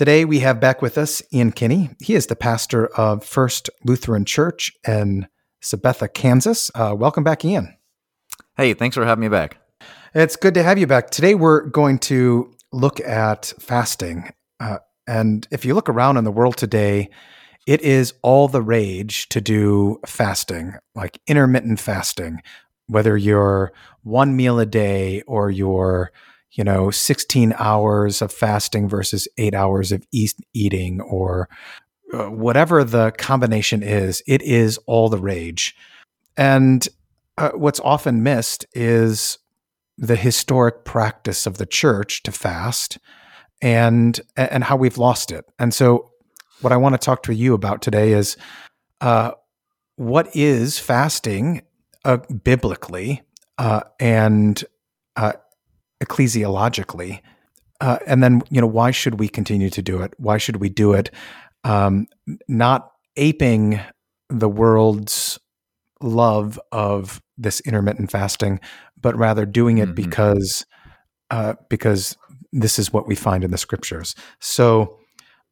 [0.00, 1.90] Today we have back with us Ian Kinney.
[2.00, 5.28] He is the pastor of First Lutheran Church in
[5.62, 6.70] Sabetha, Kansas.
[6.74, 7.76] Uh, welcome back, Ian.
[8.56, 9.58] Hey, thanks for having me back.
[10.14, 11.10] It's good to have you back.
[11.10, 14.32] Today we're going to look at fasting.
[14.58, 17.10] Uh, and if you look around in the world today,
[17.66, 22.40] it is all the rage to do fasting, like intermittent fasting,
[22.86, 23.70] whether you're
[24.02, 26.10] one meal a day or you're
[26.52, 31.48] you know 16 hours of fasting versus eight hours of eating or
[32.12, 35.76] uh, whatever the combination is it is all the rage.
[36.36, 36.86] And
[37.38, 39.38] uh, what's often missed is
[39.96, 42.98] the historic practice of the church to fast
[43.62, 45.44] and and how we've lost it.
[45.58, 46.10] And so
[46.60, 48.36] what i want to talk to you about today is
[49.00, 49.32] uh,
[49.96, 51.62] what is fasting
[52.04, 53.22] uh, biblically
[53.58, 54.64] uh, and
[56.02, 57.20] ecclesiologically.
[57.80, 60.12] Uh, and then, you know, why should we continue to do it?
[60.18, 61.10] Why should we do it
[61.64, 62.06] um,
[62.48, 63.80] not aping
[64.28, 65.38] the world's
[66.00, 68.60] love of this intermittent fasting,
[69.00, 69.94] but rather doing it mm-hmm.
[69.94, 70.64] because
[71.30, 72.16] uh, because
[72.52, 74.16] this is what we find in the scriptures.
[74.40, 74.98] So,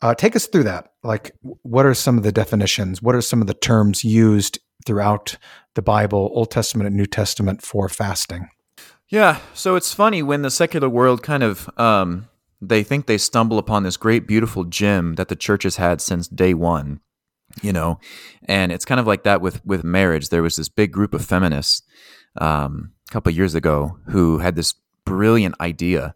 [0.02, 0.92] uh, take us through that.
[1.04, 3.00] Like, what are some of the definitions?
[3.00, 5.36] What are some of the terms used throughout
[5.74, 8.48] the Bible, Old Testament and New Testament, for fasting?
[9.08, 12.28] Yeah, so it's funny when the secular world kind of um,
[12.60, 16.28] they think they stumble upon this great, beautiful gem that the church has had since
[16.28, 17.00] day one,
[17.62, 17.98] you know,
[18.44, 20.28] and it's kind of like that with with marriage.
[20.28, 21.82] There was this big group of feminists
[22.36, 24.74] um, a couple years ago who had this
[25.06, 26.14] brilliant idea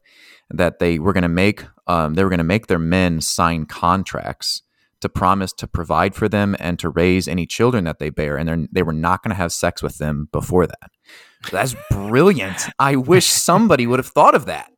[0.50, 3.64] that they were going to make um, they were going to make their men sign
[3.64, 4.62] contracts
[5.02, 8.68] to promise to provide for them and to raise any children that they bear, and
[8.72, 10.90] they were not going to have sex with them before that.
[11.50, 12.68] That's brilliant.
[12.78, 14.70] I wish somebody would have thought of that.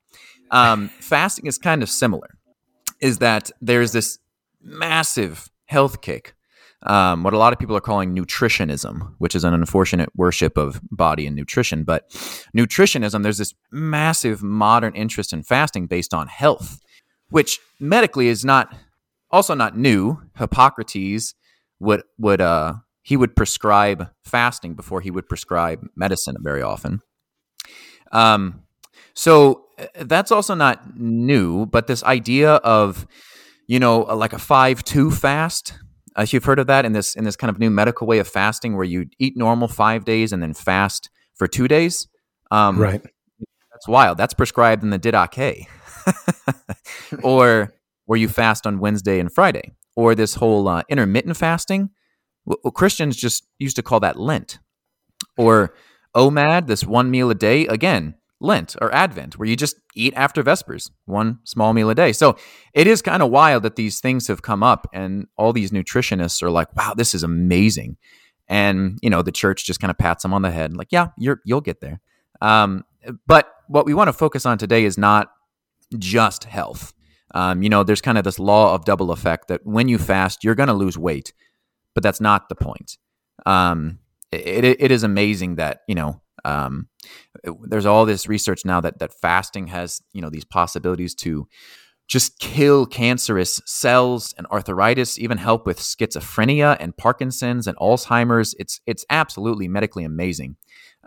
[0.51, 2.37] Um, fasting is kind of similar,
[3.01, 4.19] is that there's this
[4.63, 6.35] massive health kick,
[6.85, 10.81] um, what a lot of people are calling nutritionism, which is an unfortunate worship of
[10.91, 11.83] body and nutrition.
[11.85, 12.11] But
[12.57, 16.81] nutritionism, there's this massive modern interest in fasting based on health,
[17.31, 18.75] which medically is not
[19.35, 20.19] also not new.
[20.39, 21.35] Hippocrates
[21.81, 27.01] would would uh, he would prescribe fasting before he would prescribe medicine very often.
[28.13, 28.63] Um,
[29.15, 33.07] so uh, that's also not new, but this idea of,
[33.67, 35.75] you know, like a five-two fast.
[36.17, 38.29] Uh, you've heard of that in this in this kind of new medical way of
[38.29, 42.07] fasting, where you eat normal five days and then fast for two days.
[42.53, 43.03] Um, right.
[43.73, 44.17] That's wild.
[44.17, 45.67] That's prescribed in the Didache,
[47.25, 47.75] or
[48.07, 51.91] where you fast on Wednesday and Friday, or this whole uh, intermittent fasting
[52.45, 54.59] well, Christians just used to call that Lent.
[55.37, 55.75] Or
[56.15, 60.43] OMAD, this one meal a day, again, Lent or Advent, where you just eat after
[60.43, 62.13] Vespers, one small meal a day.
[62.13, 62.37] So
[62.75, 66.43] it is kind of wild that these things have come up and all these nutritionists
[66.43, 67.97] are like, wow, this is amazing.
[68.47, 71.09] And, you know, the church just kind of pats them on the head, like, yeah,
[71.17, 72.01] you're, you'll get there.
[72.43, 72.85] Um,
[73.27, 75.31] but what we want to focus on today is not
[75.99, 76.93] just health.
[77.35, 80.43] Um, you know, there's kind of this law of double effect that when you fast,
[80.43, 81.33] you're going to lose weight
[81.95, 82.99] but that's not the point.
[83.47, 84.01] Um,
[84.31, 86.89] it, it, it is amazing that you know um,
[87.63, 91.49] there's all this research now that that fasting has you know these possibilities to
[92.07, 98.55] just kill cancerous cells and arthritis, even help with schizophrenia and Parkinson's and Alzheimer's.
[98.59, 100.57] It's it's absolutely medically amazing,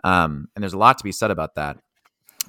[0.04, 1.78] um, and there's a lot to be said about that.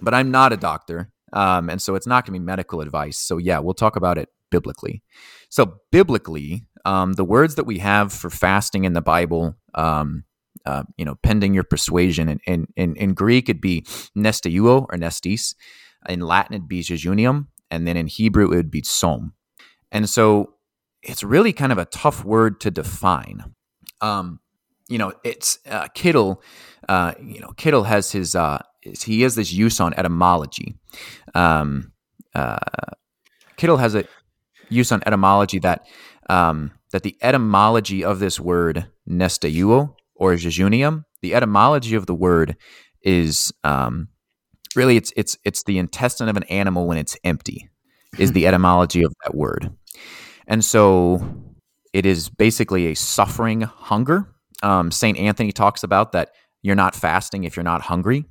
[0.02, 3.18] But I'm not a doctor, um, and so it's not going to be medical advice.
[3.18, 5.04] So yeah, we'll talk about it biblically.
[5.50, 10.24] So biblically, um, the words that we have for fasting in the Bible, um,
[10.66, 12.30] uh, you know, pending your persuasion.
[12.30, 13.82] In, in, in, in Greek, it'd be
[14.18, 15.56] nesteuo or nestis.
[16.08, 17.48] In Latin, it'd be jejunium.
[17.72, 19.34] And then in Hebrew, it would be som.
[19.92, 20.54] And so
[21.04, 23.54] it's really kind of a tough word to define.
[24.02, 24.40] Um,
[24.88, 26.38] you know, it's uh, Kittel.
[26.88, 30.76] Uh, you know, Kittel has his uh, he has this use on etymology.
[31.36, 31.92] Um,
[32.34, 32.58] uh,
[33.58, 34.06] Kittel has a
[34.70, 35.86] use on etymology that
[36.30, 42.56] um, that the etymology of this word nesteuo or jejunium, the etymology of the word
[43.02, 44.08] is um,
[44.76, 47.70] really it's it's it's the intestine of an animal when it's empty.
[48.18, 49.72] is the etymology of that word.
[50.48, 51.22] And so
[51.94, 54.28] it is basically a suffering hunger.
[54.64, 55.18] Um, St.
[55.18, 58.26] Anthony talks about that you're not fasting if you're not hungry.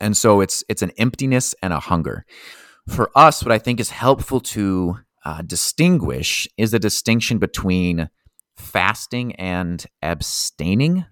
[0.00, 2.24] And so it's it's an emptiness and a hunger.
[2.88, 8.10] For us, what I think is helpful to uh, distinguish is the distinction between
[8.56, 11.06] fasting and abstaining.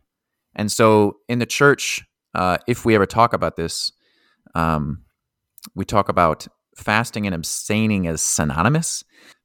[0.55, 3.91] And so in the church, uh, if we ever talk about this,
[4.55, 5.05] um,
[5.75, 6.47] we talk about
[6.77, 9.05] fasting and abstaining as synonymous.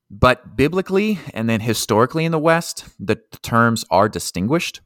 [0.10, 4.82] But biblically and then historically in the West, the terms are distinguished.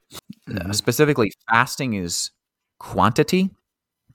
[0.49, 0.69] Mm-hmm.
[0.69, 2.31] Uh, specifically, fasting is
[2.79, 3.51] quantity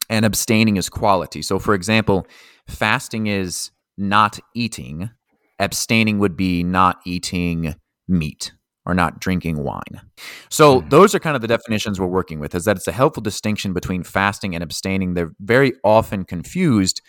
[0.08, 1.42] and abstaining is quality.
[1.42, 2.26] So, for example,
[2.66, 5.10] fasting is not eating,
[5.58, 7.74] abstaining would be not eating
[8.08, 8.52] meat
[8.84, 10.00] or not drinking wine.
[10.48, 10.88] So mm-hmm.
[10.90, 13.72] those are kind of the definitions we're working with is that it's a helpful distinction
[13.72, 15.14] between fasting and abstaining.
[15.14, 17.02] They're very often confused.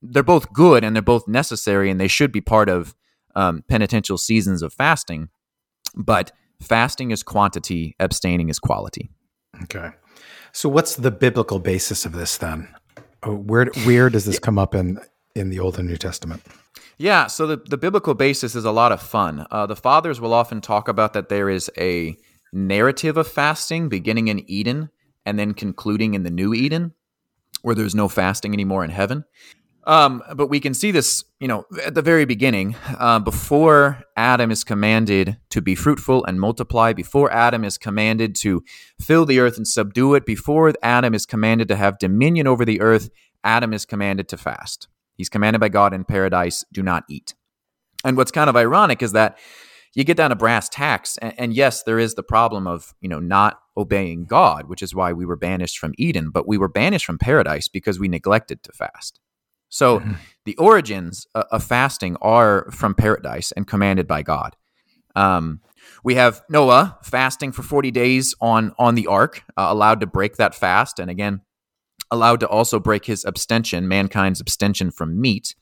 [0.00, 2.94] They're both good and they're both necessary and they should be part of
[3.34, 5.28] um, penitential seasons of fasting.
[5.96, 6.30] But
[6.62, 9.10] fasting is quantity, abstaining is quality.
[9.64, 9.90] Okay.
[10.52, 12.68] So what's the biblical basis of this then?
[13.22, 14.98] Oh, where where does this come up in
[15.34, 16.42] in the Old and New Testament?
[16.96, 19.46] Yeah, so the, the biblical basis is a lot of fun.
[19.50, 22.16] Uh, the fathers will often talk about that there is a
[22.52, 24.90] narrative of fasting beginning in Eden
[25.26, 26.94] and then concluding in the new Eden,
[27.62, 29.24] where there's no fasting anymore in heaven.
[29.86, 34.50] Um, but we can see this, you know, at the very beginning, uh, before Adam
[34.50, 38.62] is commanded to be fruitful and multiply, before Adam is commanded to
[39.00, 42.80] fill the earth and subdue it, before Adam is commanded to have dominion over the
[42.80, 43.10] earth,
[43.42, 44.88] Adam is commanded to fast.
[45.16, 47.34] He's commanded by God in paradise, do not eat.
[48.04, 49.38] And what's kind of ironic is that
[49.94, 53.08] you get down to brass tacks, and, and, yes, there is the problem of you
[53.08, 56.68] know not obeying God, which is why we were banished from Eden, but we were
[56.68, 59.20] banished from paradise because we neglected to fast.
[59.74, 60.12] So mm-hmm.
[60.44, 64.54] the origins of fasting are from paradise and commanded by God.
[65.16, 65.62] Um,
[66.04, 70.36] we have Noah fasting for 40 days on on the ark, uh, allowed to break
[70.36, 71.40] that fast, and again,
[72.08, 75.56] allowed to also break his abstention, mankind's abstention from meat.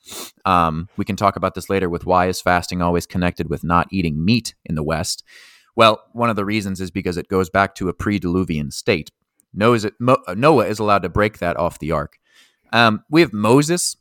[0.44, 3.88] Um, we can talk about this later with why is fasting always connected with not
[3.90, 5.24] eating meat in the West.
[5.74, 9.10] Well, one of the reasons is because it goes back to a pre-Diluvian state.
[9.54, 12.18] Noah is allowed to break that off the ark.
[12.74, 13.96] Um, we have Moses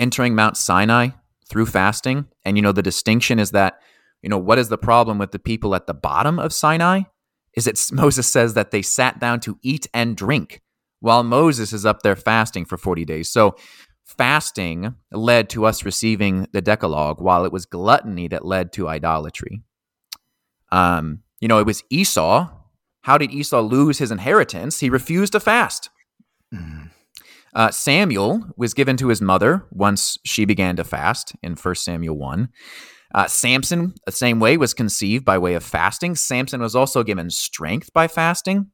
[0.00, 1.10] entering Mount Sinai
[1.48, 3.78] through fasting, and you know the distinction is that
[4.22, 7.02] you know what is the problem with the people at the bottom of Sinai?
[7.54, 10.62] Is it Moses says that they sat down to eat and drink
[11.00, 13.28] while Moses is up there fasting for 40 days.
[13.28, 13.56] So
[14.04, 19.62] fasting led to us receiving the Decalogue, while it was gluttony that led to idolatry.
[20.70, 22.48] Um, you know, it was Esau.
[23.02, 24.80] How did Esau lose his inheritance?
[24.80, 25.88] He refused to fast.
[26.54, 26.88] Mm-hmm.
[27.54, 32.16] Uh, Samuel was given to his mother once she began to fast in 1 Samuel
[32.16, 32.48] 1.
[33.12, 36.14] Uh, Samson, the same way, was conceived by way of fasting.
[36.14, 38.70] Samson was also given strength by fasting.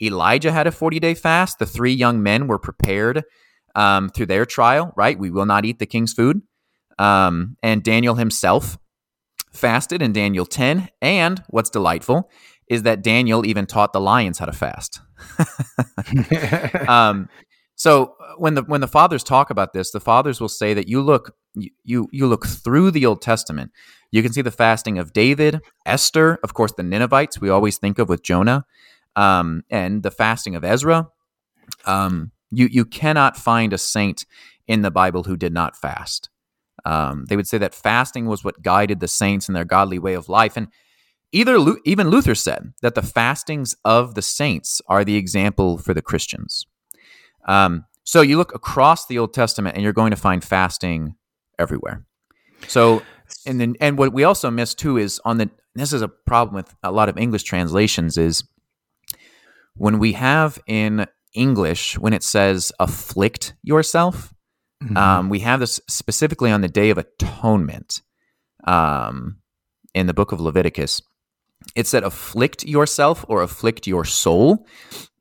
[0.00, 1.58] Elijah had a 40 day fast.
[1.58, 3.24] The three young men were prepared
[3.74, 5.18] um, through their trial, right?
[5.18, 6.40] We will not eat the king's food.
[6.98, 8.78] Um, and Daniel himself
[9.52, 10.88] fasted in Daniel 10.
[11.02, 12.30] And what's delightful
[12.68, 15.00] is that Daniel even taught the lions how to fast.
[16.88, 17.28] um,
[17.80, 20.86] so uh, when the when the fathers talk about this, the fathers will say that
[20.86, 23.70] you look you you look through the Old Testament.
[24.10, 27.98] You can see the fasting of David, Esther, of course, the Ninevites we always think
[27.98, 28.66] of with Jonah
[29.16, 31.08] um, and the fasting of Ezra.
[31.86, 34.26] Um, you you cannot find a saint
[34.68, 36.28] in the Bible who did not fast.
[36.84, 40.12] Um, they would say that fasting was what guided the saints in their godly way
[40.12, 40.68] of life, and
[41.32, 46.02] either even Luther said that the fastings of the saints are the example for the
[46.02, 46.66] Christians.
[47.46, 51.14] Um, so you look across the Old Testament, and you're going to find fasting
[51.58, 52.04] everywhere.
[52.68, 53.02] So,
[53.46, 55.50] and then, and what we also miss too is on the.
[55.76, 58.42] This is a problem with a lot of English translations is
[59.74, 64.34] when we have in English, when it says afflict yourself,
[64.82, 64.96] mm-hmm.
[64.96, 68.02] um, we have this specifically on the Day of Atonement
[68.64, 69.38] um,
[69.94, 71.00] in the book of Leviticus.
[71.74, 74.66] It said afflict yourself or afflict your soul.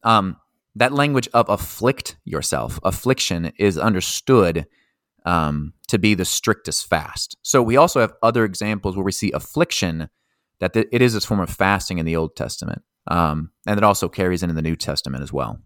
[0.04, 0.38] Um,
[0.80, 4.66] that language of afflict yourself, affliction, is understood
[5.26, 7.38] um, to be the strictest fast.
[7.42, 10.10] So we also have other examples where we see affliction
[10.60, 14.08] that it is a form of fasting in the Old Testament um, and it also
[14.08, 15.60] carries into the New Testament as well.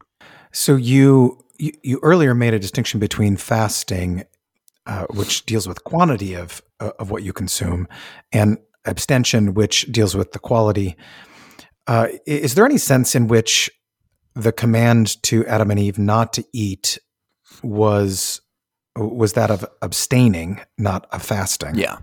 [0.52, 4.24] So you you, you earlier made a distinction between fasting,
[4.88, 7.88] uh, which deals with quantity of uh, of what you consume,
[8.32, 10.96] and abstention, which deals with the quality.
[11.86, 13.70] Uh, is there any sense in which
[14.36, 17.00] the command to Adam and Eve not to eat
[17.62, 18.42] was
[18.96, 21.76] was that of abstaining, not of fasting.
[21.76, 22.00] Yeah.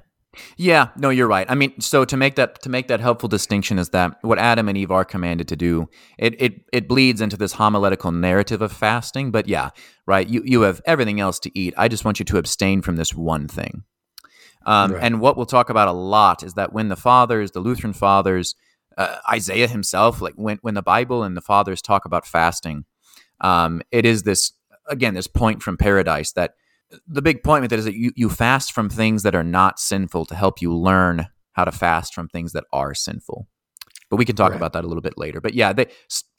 [0.57, 1.47] Yeah, no, you're right.
[1.51, 4.69] I mean, so to make that to make that helpful distinction is that what Adam
[4.69, 8.73] and Eve are commanded to do, it it it bleeds into this homiletical narrative of
[8.73, 9.33] fasting.
[9.33, 9.71] But yeah,
[10.07, 10.29] right.
[10.29, 11.75] You you have everything else to eat.
[11.77, 13.83] I just want you to abstain from this one thing.
[14.67, 15.03] Um, right.
[15.03, 18.55] And what we'll talk about a lot is that when the fathers, the Lutheran fathers,
[19.01, 22.85] uh, Isaiah himself, like when when the Bible and the fathers talk about fasting,
[23.41, 24.53] um, it is this
[24.89, 26.55] again this point from paradise that
[27.07, 29.79] the big point with it is that you, you fast from things that are not
[29.79, 33.47] sinful to help you learn how to fast from things that are sinful.
[34.11, 34.57] But we can talk right.
[34.57, 35.41] about that a little bit later.
[35.41, 35.87] But yeah, they,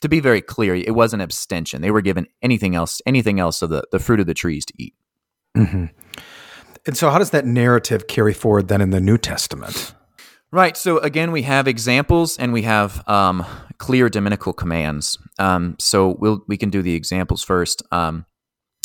[0.01, 1.81] to be very clear, it was an abstention.
[1.81, 4.73] They were given anything else, anything else of the, the fruit of the trees to
[4.77, 4.93] eat.
[5.55, 5.85] Mm-hmm.
[6.85, 9.95] And so, how does that narrative carry forward then in the New Testament?
[10.53, 10.75] Right.
[10.75, 13.45] So again, we have examples and we have um,
[13.77, 15.17] clear dominical commands.
[15.39, 17.81] Um, so we'll we can do the examples first.
[17.91, 18.25] Um,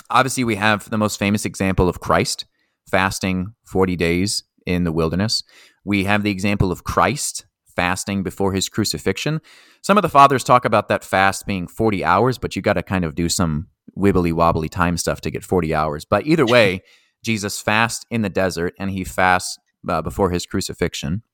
[0.09, 2.45] obviously, we have the most famous example of Christ
[2.89, 5.43] fasting forty days in the wilderness.
[5.85, 9.41] We have the example of Christ fasting before his crucifixion.
[9.83, 12.83] Some of the fathers talk about that fast being forty hours, but you got to
[12.85, 13.67] kind of do some
[13.99, 16.05] wibbly wobbly time stuff to get forty hours.
[16.05, 16.83] But either way,
[17.25, 19.59] Jesus fasts in the desert and he fasts
[19.89, 21.25] uh, before his crucifixion.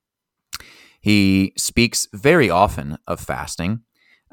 [1.02, 3.80] He speaks very often of fasting,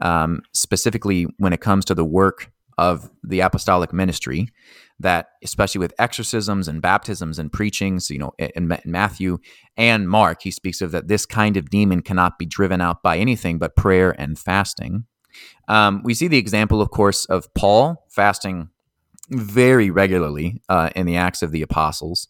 [0.01, 4.47] um, specifically when it comes to the work of the apostolic ministry.
[5.01, 9.37] That, especially with exorcisms and baptisms and preachings, you know, in, in Matthew
[9.77, 13.17] and Mark, he speaks of that this kind of demon cannot be driven out by
[13.17, 15.05] anything but prayer and fasting.
[15.69, 18.69] Um, we see the example, of course, of Paul fasting
[19.29, 22.27] very regularly uh, in the Acts of the Apostles.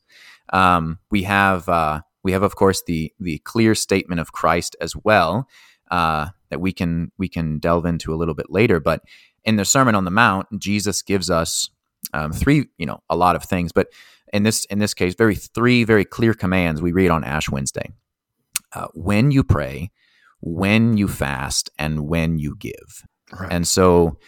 [0.53, 4.95] Um, we have uh, we have, of course, the the clear statement of Christ as
[4.95, 5.47] well
[5.89, 8.79] uh, that we can we can delve into a little bit later.
[8.79, 9.01] But
[9.45, 11.71] in the Sermon on the Mount, Jesus gives us
[12.13, 13.71] um, three, you know, a lot of things.
[13.71, 13.87] But
[14.31, 17.89] in this in this case, very three very clear commands we read on Ash Wednesday:
[18.73, 19.89] uh, when you pray,
[20.39, 23.07] when you fast, and when you give.
[23.31, 23.51] Right.
[23.51, 24.19] And so,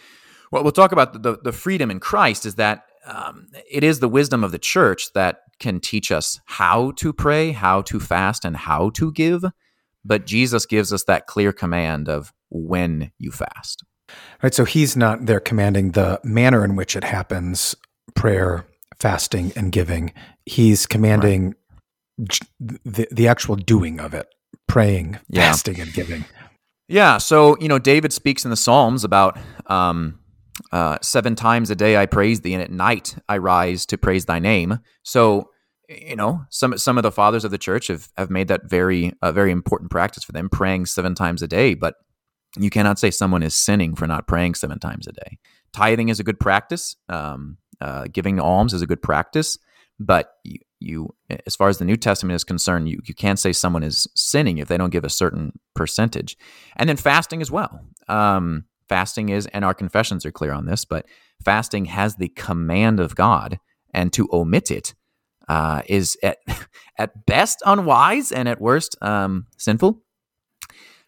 [0.50, 4.08] what we'll talk about the the freedom in Christ is that um, it is the
[4.08, 8.56] wisdom of the church that can teach us how to pray, how to fast, and
[8.56, 9.44] how to give.
[10.04, 13.84] But Jesus gives us that clear command of when you fast.
[14.42, 14.52] Right.
[14.52, 17.74] So he's not there commanding the manner in which it happens
[18.14, 18.66] prayer,
[18.98, 20.12] fasting, and giving.
[20.44, 21.54] He's commanding
[22.18, 22.40] right.
[22.60, 24.26] the, the actual doing of it
[24.68, 25.50] praying, yeah.
[25.50, 26.24] fasting, and giving.
[26.88, 27.18] Yeah.
[27.18, 30.18] So, you know, David speaks in the Psalms about um,
[30.70, 34.26] uh, seven times a day I praise thee, and at night I rise to praise
[34.26, 34.78] thy name.
[35.02, 35.50] So,
[35.88, 39.12] you know, some some of the fathers of the church have, have made that very
[39.22, 41.74] a very important practice for them, praying seven times a day.
[41.74, 41.94] But
[42.58, 45.38] you cannot say someone is sinning for not praying seven times a day.
[45.72, 46.96] Tithing is a good practice.
[47.08, 49.58] Um, uh, giving alms is a good practice.
[49.98, 51.14] But you, you,
[51.46, 54.58] as far as the New Testament is concerned, you, you can't say someone is sinning
[54.58, 56.36] if they don't give a certain percentage.
[56.76, 57.80] And then fasting as well.
[58.08, 61.06] Um, fasting is, and our confessions are clear on this, but
[61.44, 63.58] fasting has the command of God,
[63.94, 64.94] and to omit it
[65.48, 66.38] uh, is at
[66.98, 70.02] at best unwise and at worst um, sinful.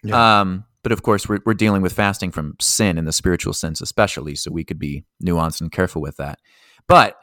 [0.02, 0.40] Yeah.
[0.40, 3.80] Um, but of course, we're, we're dealing with fasting from sin in the spiritual sense,
[3.80, 6.38] especially, so we could be nuanced and careful with that.
[6.86, 7.16] But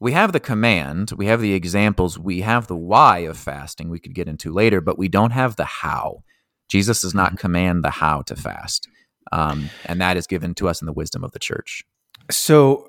[0.00, 4.00] we have the command, we have the examples, we have the why of fasting we
[4.00, 6.24] could get into later, but we don't have the how.
[6.68, 7.36] Jesus does not mm-hmm.
[7.36, 8.88] command the how to fast.
[9.30, 11.84] Um, and that is given to us in the wisdom of the church.
[12.30, 12.88] So,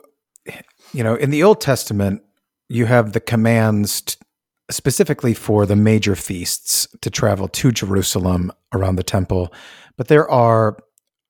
[0.93, 2.21] you know, in the Old Testament,
[2.69, 4.15] you have the commands t-
[4.71, 9.53] specifically for the major feasts to travel to Jerusalem around the temple,
[9.97, 10.77] but there are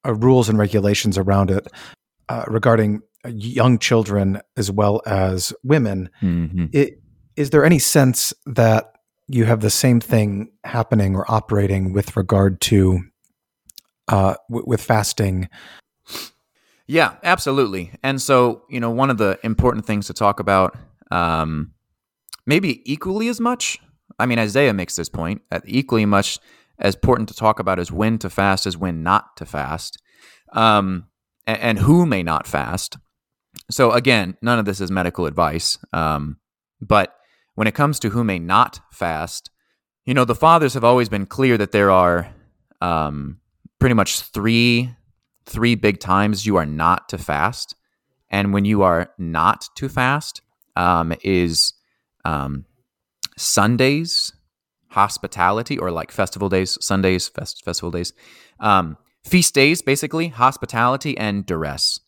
[0.06, 1.68] uh, rules and regulations around it
[2.30, 6.10] uh, regarding young children as well as women.
[6.22, 6.66] Mm-hmm.
[6.72, 7.02] It,
[7.36, 8.94] is there any sense that
[9.28, 13.02] you have the same thing happening or operating with regard to
[14.08, 15.50] uh, w- with fasting.
[16.88, 17.92] Yeah, absolutely.
[18.04, 20.78] And so, you know, one of the important things to talk about,
[21.12, 21.74] um,
[22.46, 23.80] maybe equally as much.
[24.20, 25.42] I mean, Isaiah makes this point.
[25.52, 26.40] Uh, equally much
[26.80, 30.02] as important to talk about is when to fast as when not to fast,
[30.52, 31.08] um,
[31.48, 32.98] and, and, who may not fast.
[33.72, 36.38] So again, none of this is medical advice, um,
[36.82, 37.16] but
[37.56, 39.50] when it comes to who may not fast,
[40.06, 42.34] you know, the fathers have always been clear that there are
[42.82, 43.40] um,
[43.84, 44.96] pretty much three
[45.46, 47.76] three big times you are not to fast,
[48.30, 50.42] and when you are not to fast
[50.78, 51.74] um, is
[52.24, 52.64] um,
[53.38, 54.32] Sundays,
[54.88, 58.14] hospitality, or like festival days, Sundays, fest, festival days,
[58.62, 62.00] um, feast days, basically hospitality and duress.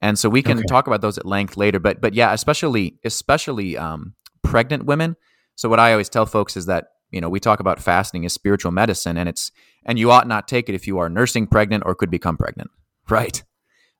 [0.00, 0.64] And so we can Okay.
[0.64, 1.78] talk about those at length later.
[1.78, 5.16] But but yeah, especially especially um, pregnant women.
[5.54, 8.32] So what I always tell folks is that you know we talk about fasting as
[8.32, 9.50] spiritual medicine, and it's
[9.84, 12.70] and you ought not take it if you are nursing pregnant or could become pregnant,
[13.08, 13.42] right?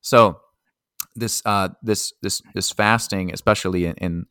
[0.01, 0.39] So
[1.15, 4.25] this uh, this this this fasting, especially in, in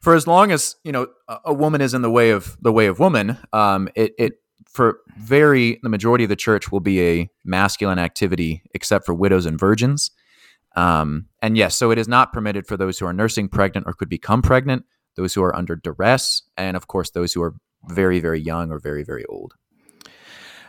[0.00, 1.06] for as long as you know
[1.44, 4.32] a, woman is in the way of the way of woman, um, it it
[4.68, 9.46] for very the majority of the church will be a masculine activity, except for widows
[9.46, 10.10] and virgins.
[10.74, 13.92] Um, and yes, so it is not permitted for those who are nursing pregnant or
[13.92, 14.84] could become pregnant,
[15.16, 17.54] those who are under duress, and of course those who are
[17.88, 19.54] very very young or very very old.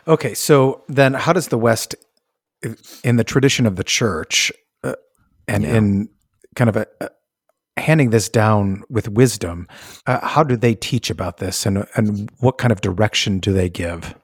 [0.06, 1.94] Okay, so then how does the West,
[3.02, 4.52] in the tradition of the church,
[4.82, 4.94] uh,
[5.48, 5.76] and Yeah.
[5.76, 6.08] in
[6.56, 7.10] kind of a, a
[7.80, 9.66] handing this down with wisdom,
[10.06, 13.68] uh, how do they teach about this, and and what kind of direction do they
[13.70, 14.14] give?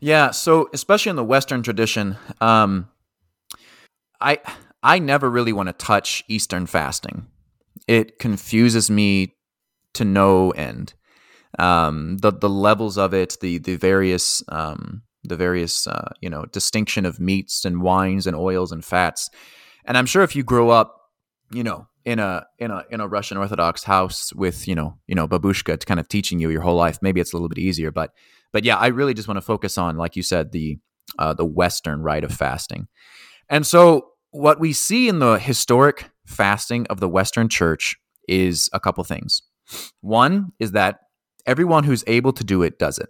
[0.00, 2.88] Yeah, so especially in the Western tradition, um,
[4.20, 4.38] I
[4.82, 7.26] I never really want to touch Eastern fasting.
[7.88, 9.34] It confuses me
[9.94, 10.94] to no end.
[11.58, 16.44] Um, the the levels of it, the the various um, the various uh, you know
[16.46, 19.30] distinction of meats and wines and oils and fats,
[19.84, 20.96] and I'm sure if you grow up,
[21.52, 25.14] you know, in a in a in a Russian Orthodox house with you know you
[25.14, 27.90] know babushka kind of teaching you your whole life, maybe it's a little bit easier,
[27.90, 28.12] but
[28.52, 30.78] but yeah, I really just want to focus on, like you said, the
[31.18, 32.88] uh, the Western rite of fasting.
[33.48, 37.96] And so, what we see in the historic fasting of the Western Church
[38.28, 39.42] is a couple things.
[40.00, 41.00] One is that
[41.46, 43.08] everyone who's able to do it does it.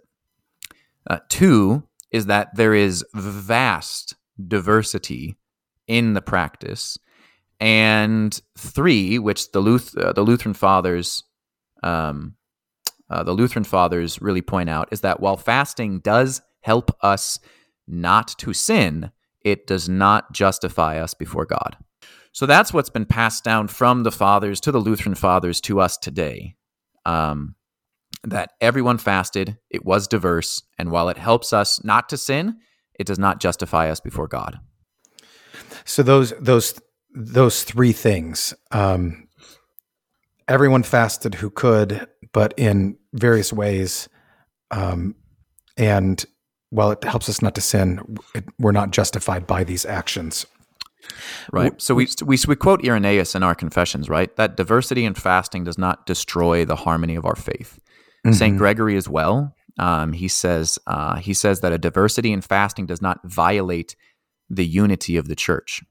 [1.09, 4.15] Uh, two is that there is vast
[4.47, 5.37] diversity
[5.87, 6.97] in the practice,
[7.59, 11.23] and three, which the Luth- uh, the Lutheran fathers
[11.83, 12.35] um,
[13.09, 17.39] uh, the Lutheran fathers really point out is that while fasting does help us
[17.87, 19.11] not to sin,
[19.41, 21.77] it does not justify us before God.
[22.31, 25.97] So that's what's been passed down from the fathers to the Lutheran fathers to us
[25.97, 26.55] today.
[27.05, 27.55] Um,
[28.23, 32.57] that everyone fasted, it was diverse, and while it helps us not to sin,
[32.99, 34.59] it does not justify us before God.
[35.85, 36.79] So those those
[37.13, 38.53] those three things.
[38.71, 39.27] Um,
[40.47, 44.09] everyone fasted who could, but in various ways.
[44.71, 45.15] Um,
[45.77, 46.23] and
[46.69, 50.45] while it helps us not to sin, it, we're not justified by these actions.
[51.51, 51.79] Right.
[51.81, 54.33] So we, we we quote Irenaeus in our confessions, right?
[54.37, 57.79] That diversity in fasting does not destroy the harmony of our faith.
[58.31, 59.53] Saint Gregory as well.
[59.79, 63.95] Um, he says uh, he says that a diversity in fasting does not violate
[64.49, 65.81] the unity of the church.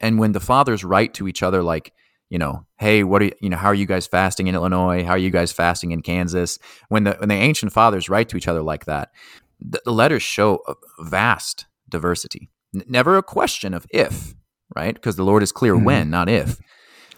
[0.00, 1.92] And when the fathers write to each other, like
[2.30, 5.04] you know, hey, what are you, you know, how are you guys fasting in Illinois?
[5.04, 6.58] How are you guys fasting in Kansas?
[6.88, 9.10] When the when the ancient fathers write to each other like that,
[9.60, 12.50] the, the letters show a vast diversity.
[12.74, 14.34] N- never a question of if,
[14.74, 14.94] right?
[14.94, 15.84] Because the Lord is clear Mhm.
[15.84, 16.58] when, not if.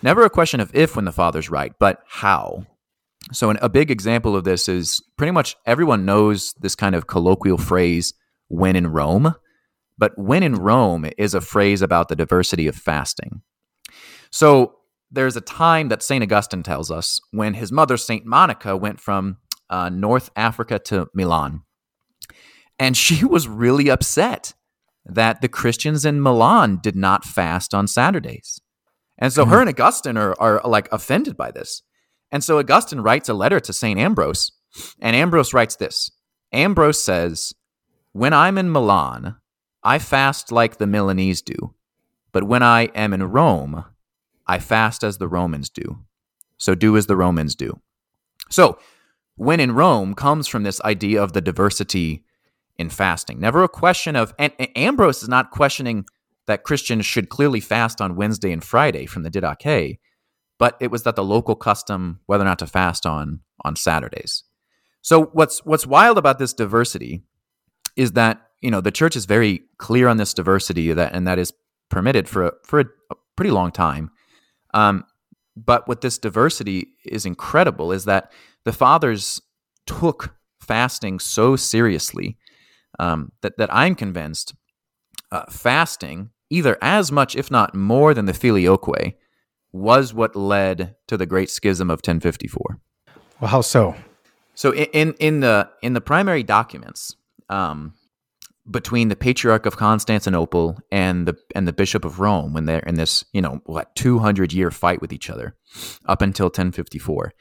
[0.03, 2.67] Never a question of if when the fathers write, but how.
[3.33, 7.07] So, an, a big example of this is pretty much everyone knows this kind of
[7.07, 8.13] colloquial phrase,
[8.49, 9.35] when in Rome.
[9.97, 13.43] But when in Rome is a phrase about the diversity of fasting.
[14.31, 14.77] So,
[15.11, 16.23] there's a time that St.
[16.23, 18.27] Augustine tells us when his mother, St.
[18.27, 19.39] Monica, went from
[19.71, 21.63] uh, North Africa to Milan.
[22.79, 24.55] And she was really upset
[25.07, 28.61] that the Christians in Milan did not fast on Saturdays.
[29.19, 31.83] And so her and Augustine are, are like offended by this.
[32.31, 33.99] And so Augustine writes a letter to St.
[33.99, 34.53] Ambrose,
[35.01, 36.11] and Ambrose writes this
[36.53, 37.55] Ambrose says,
[38.13, 39.37] When I'm in Milan,
[39.83, 41.75] I fast like the Milanese do,
[42.33, 43.85] but when I am in Rome,
[44.47, 46.01] I fast as the Romans do.
[46.59, 47.81] So do as the Romans do.
[48.51, 48.79] So,
[49.37, 52.25] when in Rome comes from this idea of the diversity
[52.77, 53.41] in fasting.
[53.41, 56.07] Never a question of, and, and Ambrose is not questioning
[56.47, 59.99] that Christians should clearly fast on Wednesday and Friday from the Didache,
[60.59, 64.45] but it was that the local custom whether or not to fast on on Saturdays.
[65.03, 67.23] So what's what's wild about this diversity
[67.97, 71.39] is that you know the church is very clear on this diversity that and that
[71.39, 71.53] is
[71.91, 74.11] permitted for a, for a, a pretty long time.
[74.73, 75.05] Um,
[75.57, 78.33] but what this diversity is incredible is that
[78.65, 79.41] the fathers
[79.87, 82.39] took fasting so seriously
[82.99, 84.55] um, that that I'm convinced
[85.31, 89.15] uh, fasting either as much, if not more, than the filioque
[89.75, 92.79] was what led to the Great Schism of 1054.
[93.41, 93.97] Well, how so?
[94.55, 97.17] So in in, the in the primary documents
[97.49, 97.95] um,
[98.71, 102.95] between the Patriarch of Constantinople and the and the Bishop of Rome, when they're in
[102.95, 105.57] this you know what 200 year fight with each other
[106.07, 107.33] up until 1054,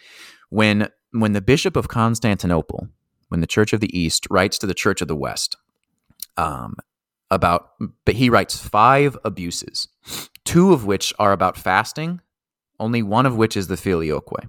[0.50, 2.88] when when the Bishop of Constantinople,
[3.28, 5.56] when the Church of the East writes to the Church of the West,
[6.38, 6.78] um,
[7.30, 7.74] about
[8.06, 9.88] but he writes five abuses
[10.46, 12.22] two of which are about fasting,
[12.80, 14.48] only one of which is the filioque.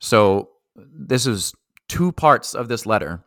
[0.00, 1.52] So this is
[1.88, 3.24] two parts of this letter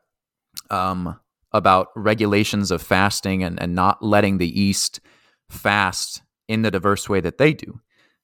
[0.70, 1.20] um,
[1.52, 5.00] about regulations of fasting and, and not letting the East
[5.50, 7.80] fast in the diverse way that they do.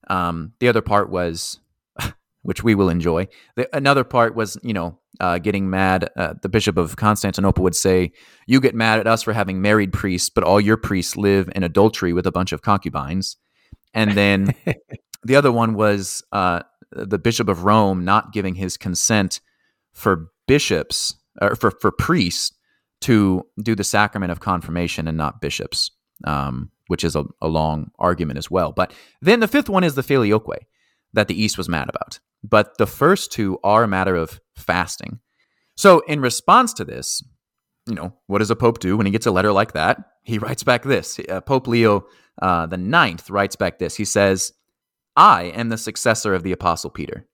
[0.08, 1.60] Um, the other part was,
[2.42, 3.28] which we will enjoy.
[3.56, 6.08] The, another part was, you know, uh, getting mad.
[6.16, 8.12] Uh, the Bishop of Constantinople would say,
[8.46, 11.64] "You get mad at us for having married priests, but all your priests live in
[11.64, 13.36] adultery with a bunch of concubines."
[13.94, 14.54] And then
[15.24, 19.40] the other one was uh, the Bishop of Rome not giving his consent
[19.92, 22.52] for bishops or for for priests
[23.00, 25.90] to do the sacrament of confirmation and not bishops,
[26.24, 28.72] um, which is a, a, long argument as well.
[28.72, 30.66] But then the fifth one is the filioque
[31.12, 32.18] that the East was mad about.
[32.42, 35.20] But the first two are a matter of fasting.
[35.76, 37.22] So in response to this,
[37.86, 39.98] you know, what does a pope do when he gets a letter like that?
[40.24, 41.20] He writes back this.
[41.28, 42.06] Uh, pope Leo
[42.40, 43.96] uh, the ninth writes back this.
[43.96, 44.52] He says,
[45.16, 47.26] "I am the successor of the apostle Peter."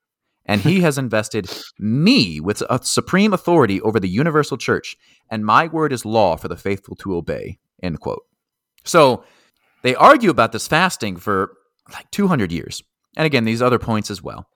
[0.46, 4.96] and he has invested me with a supreme authority over the universal church,
[5.30, 7.58] and my word is law for the faithful to obey.
[7.82, 8.24] End quote.
[8.84, 9.24] So
[9.82, 11.52] they argue about this fasting for
[11.92, 12.82] like 200 years.
[13.16, 14.48] And again, these other points as well.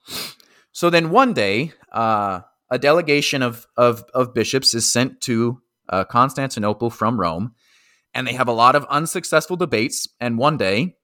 [0.72, 6.04] So then one day, uh, a delegation of, of, of, bishops is sent to uh,
[6.04, 7.54] Constantinople from Rome,
[8.18, 10.08] and they have a lot of unsuccessful debates.
[10.18, 10.96] And one day,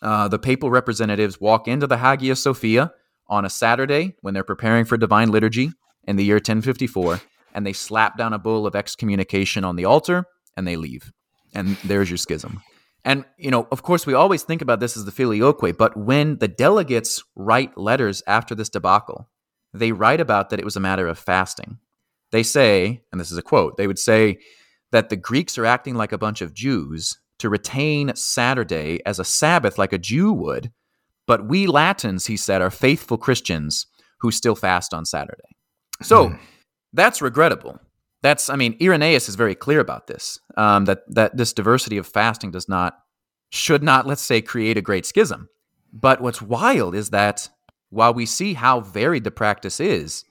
[0.00, 2.92] uh, the papal representatives walk into the Hagia Sophia
[3.26, 5.72] on a Saturday when they're preparing for divine liturgy
[6.04, 7.20] in the year 1054,
[7.54, 11.10] and they slap down a bull of excommunication on the altar and they leave.
[11.56, 12.62] And there's your schism.
[13.04, 16.38] And, you know, of course, we always think about this as the filioque, but when
[16.38, 19.28] the delegates write letters after this debacle,
[19.72, 21.78] they write about that it was a matter of fasting.
[22.30, 24.38] They say, and this is a quote, they would say
[24.94, 29.24] that the Greeks are acting like a bunch of Jews to retain Saturday as a
[29.24, 30.70] Sabbath like a Jew would,
[31.26, 33.88] but we Latins, he said, are faithful Christians
[34.20, 35.56] who still fast on Saturday.
[36.00, 36.38] So mm.
[36.92, 37.80] that's regrettable.
[38.22, 40.38] That's, I mean, Irenaeus is very clear about this.
[40.56, 42.96] Um, that that this diversity of fasting does not,
[43.50, 45.48] should not, let's say, create a great schism.
[45.92, 47.48] But what's wild is that
[47.90, 50.24] while we see how varied the practice is,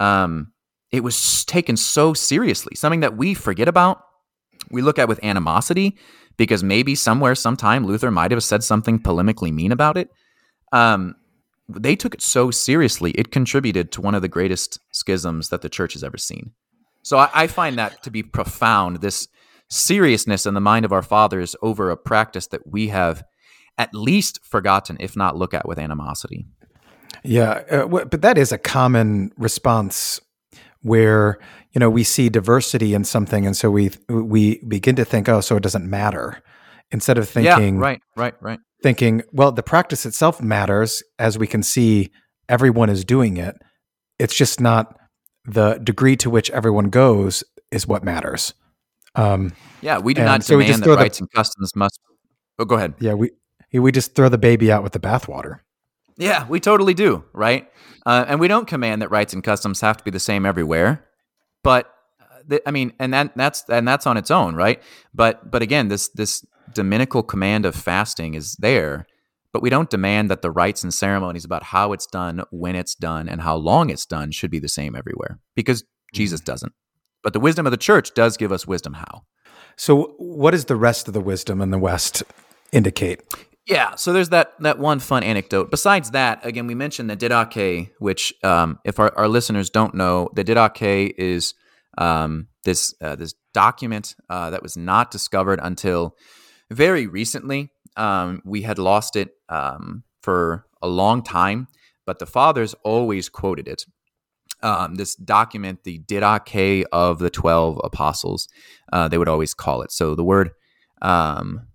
[0.00, 0.52] um,
[0.92, 2.74] it was taken so seriously.
[2.74, 4.04] Something that we forget about,
[4.70, 5.96] we look at with animosity
[6.36, 10.10] because maybe somewhere, sometime, Luther might have said something polemically mean about it.
[10.72, 11.16] Um,
[11.68, 15.68] they took it so seriously, it contributed to one of the greatest schisms that the
[15.68, 16.52] church has ever seen.
[17.02, 19.00] So I, I find that to be profound.
[19.00, 19.28] This
[19.68, 23.22] seriousness in the mind of our fathers over a practice that we have
[23.78, 26.46] at least forgotten, if not look at with animosity.
[27.22, 30.20] Yeah, uh, but that is a common response
[30.82, 31.38] where
[31.72, 35.40] you know we see diversity in something, and so we we begin to think, oh,
[35.40, 36.42] so it doesn't matter,
[36.90, 41.46] instead of thinking, yeah, right, right, right thinking, well, the practice itself matters as we
[41.46, 42.10] can see
[42.48, 43.56] everyone is doing it.
[44.18, 44.96] It's just not
[45.44, 48.54] the degree to which everyone goes is what matters.
[49.14, 51.98] Um, yeah, we do not so demand that rites the, and customs must.
[52.58, 52.94] Oh, go ahead.
[53.00, 53.30] Yeah, we
[53.72, 55.60] we just throw the baby out with the bathwater.
[56.16, 57.70] Yeah, we totally do, right?
[58.06, 61.04] Uh, and we don't command that rites and customs have to be the same everywhere.
[61.62, 61.92] But
[62.50, 64.82] uh, I mean, and that that's and that's on its own, right?
[65.14, 69.06] But but again, this this dominical command of fasting is there,
[69.52, 72.94] but we don't demand that the rites and ceremonies about how it's done, when it's
[72.94, 76.52] done, and how long it's done should be the same everywhere because Jesus mm-hmm.
[76.52, 76.72] doesn't.
[77.22, 79.24] But the wisdom of the church does give us wisdom how.
[79.76, 82.22] So, what does the rest of the wisdom in the West
[82.72, 83.22] indicate?
[83.66, 85.70] Yeah, so there's that that one fun anecdote.
[85.70, 90.28] Besides that, again, we mentioned the Didache, which, um, if our, our listeners don't know,
[90.34, 91.54] the Didache is
[91.98, 96.16] um, this uh, this document uh, that was not discovered until
[96.70, 97.70] very recently.
[97.96, 101.68] Um, we had lost it um, for a long time,
[102.06, 103.84] but the fathers always quoted it.
[104.62, 108.48] Um, this document, the Didache of the Twelve Apostles,
[108.92, 109.92] uh, they would always call it.
[109.92, 110.50] So the word,
[111.02, 111.68] um,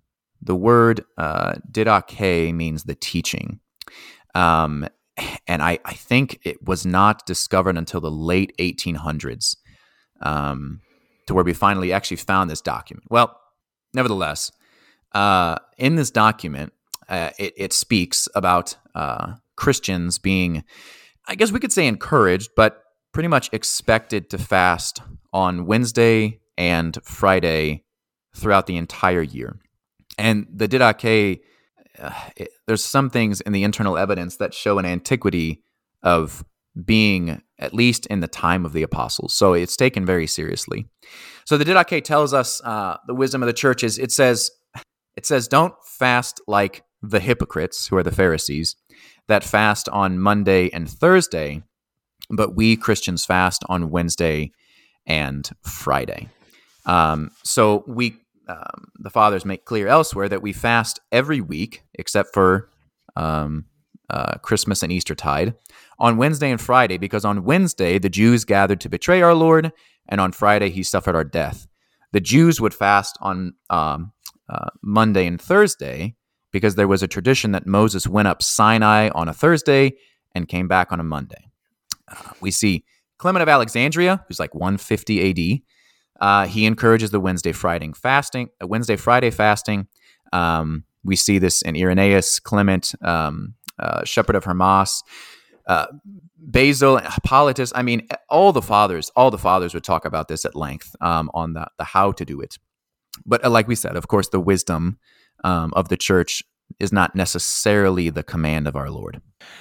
[0.46, 3.60] the word uh, Didache means the teaching,
[4.34, 4.88] um,
[5.46, 9.56] and I, I, think it was not discovered until the late 1800s,
[10.20, 10.80] um,
[11.26, 13.06] to where we finally actually found this document.
[13.10, 13.38] Well,
[13.94, 14.52] nevertheless,
[15.12, 16.72] uh, in this document,
[17.08, 20.64] uh, it, it, speaks about uh, Christians being,
[21.26, 22.82] I guess we could say, encouraged, but
[23.12, 25.00] pretty much expected to fast
[25.32, 27.84] on Wednesday and Friday
[28.34, 29.58] throughout the entire year.
[30.18, 31.40] And the Didache,
[31.98, 35.62] uh, it, there's some things in the internal evidence that show an antiquity
[36.02, 36.44] of
[36.84, 39.32] being at least in the time of the apostles.
[39.32, 40.86] So it's taken very seriously.
[41.46, 44.50] So the Didache tells us uh, the wisdom of the church is it says
[45.16, 48.76] it says, don't fast like the hypocrites, who are the Pharisees,
[49.28, 51.62] that fast on Monday and Thursday,
[52.30, 54.52] but we Christians fast on Wednesday
[55.06, 56.28] and Friday.
[56.84, 62.32] Um, so we, um, the fathers make clear elsewhere that we fast every week except
[62.32, 62.70] for
[63.16, 63.64] um,
[64.10, 65.54] uh, Christmas and Eastertide
[65.98, 69.72] on Wednesday and Friday, because on Wednesday the Jews gathered to betray our Lord,
[70.08, 71.66] and on Friday he suffered our death.
[72.12, 74.12] The Jews would fast on um,
[74.48, 76.14] uh, Monday and Thursday
[76.52, 79.94] because there was a tradition that Moses went up Sinai on a Thursday
[80.34, 81.50] and came back on a Monday.
[82.08, 82.84] Uh, we see
[83.18, 85.60] Clement of Alexandria, who's like 150 AD.
[86.20, 89.86] Uh, he encourages the Wednesday Friday fasting, uh, Wednesday Friday fasting.
[90.32, 95.02] Um, we see this in Irenaeus, Clement, um, uh, Shepherd of Hermas,
[95.66, 95.86] uh,
[96.38, 97.72] Basil, Hippolytus.
[97.74, 101.30] I mean, all the fathers, all the fathers would talk about this at length um,
[101.34, 102.58] on the the how to do it.
[103.24, 104.98] But uh, like we said, of course, the wisdom
[105.44, 106.42] um, of the church
[106.80, 109.20] is not necessarily the command of our Lord.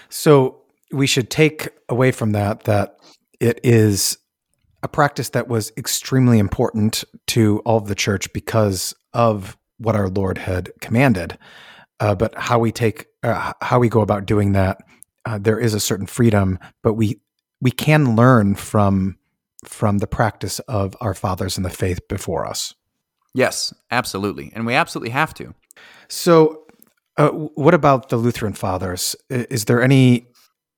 [0.09, 2.97] So we should take away from that that
[3.39, 4.17] it is
[4.85, 10.09] a practice that was extremely important to all of the church because of what our
[10.09, 11.39] Lord had commanded.
[11.99, 14.77] Uh, but how we take, uh, how we go about doing that,
[15.25, 17.19] uh, there is a certain freedom, but we
[17.61, 19.17] we can learn from
[19.63, 22.75] from the practice of our fathers in the faith before us.
[23.33, 25.55] Yes, absolutely, and we absolutely have to.
[26.09, 26.67] So,
[27.17, 29.15] uh, what about the Lutheran fathers?
[29.31, 30.27] Is there any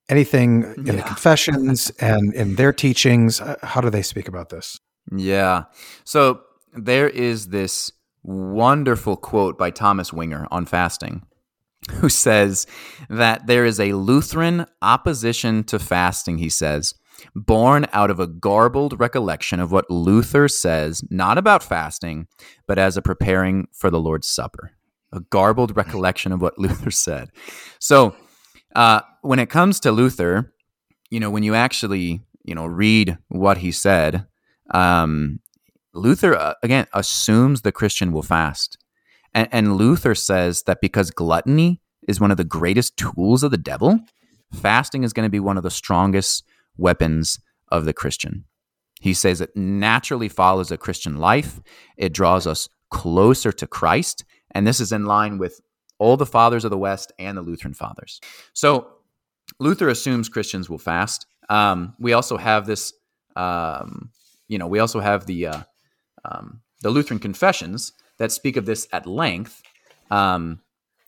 [0.10, 0.94] anything in yeah.
[0.94, 3.42] the confessions and in their teachings?
[3.42, 4.80] Uh, how do they speak about this?
[5.12, 5.66] Yeah.
[6.04, 6.42] So
[6.74, 7.92] there is this
[8.24, 11.24] wonderful quote by Thomas Winger on fasting,
[11.92, 12.68] who says
[13.10, 16.94] that there is a Lutheran opposition to fasting, he says,
[17.36, 22.28] born out of a garbled recollection of what Luther says, not about fasting,
[22.68, 24.72] but as a preparing for the Lord's Supper.
[25.12, 27.30] A garbled recollection of what Luther said.
[27.80, 28.16] So,
[28.78, 30.54] uh, when it comes to Luther,
[31.10, 34.28] you know, when you actually, you know, read what he said,
[34.72, 35.40] um,
[35.94, 38.78] Luther uh, again assumes the Christian will fast,
[39.34, 43.58] and, and Luther says that because gluttony is one of the greatest tools of the
[43.58, 44.00] devil,
[44.54, 46.44] fasting is going to be one of the strongest
[46.78, 48.46] weapons of the Christian.
[49.02, 51.60] He says it naturally follows a Christian life.
[51.98, 54.24] It draws us closer to Christ.
[54.52, 55.62] And this is in line with
[56.00, 58.20] all the fathers of the West and the Lutheran fathers.
[58.54, 58.88] So
[59.60, 61.26] Luther assumes Christians will fast.
[61.50, 62.94] Um, we also have this,
[63.36, 64.12] um,
[64.48, 65.62] you know, we also have the uh,
[66.26, 69.62] um, the Lutheran confessions that speak of this at length,
[70.12, 70.60] um,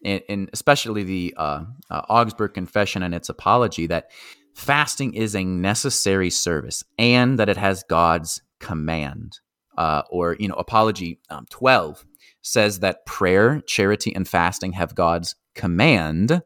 [0.03, 4.09] and, and, especially the uh, uh, Augsburg Confession and its apology that
[4.53, 9.39] fasting is a necessary service and that it has God's command.
[9.77, 12.05] Uh, or you know, apology um, twelve
[12.41, 16.41] says that prayer, charity, and fasting have God's command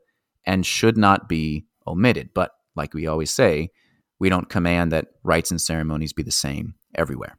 [0.45, 2.29] and should not be omitted.
[2.33, 3.69] But like we always say,
[4.19, 7.37] we don't command that rites and ceremonies be the same everywhere.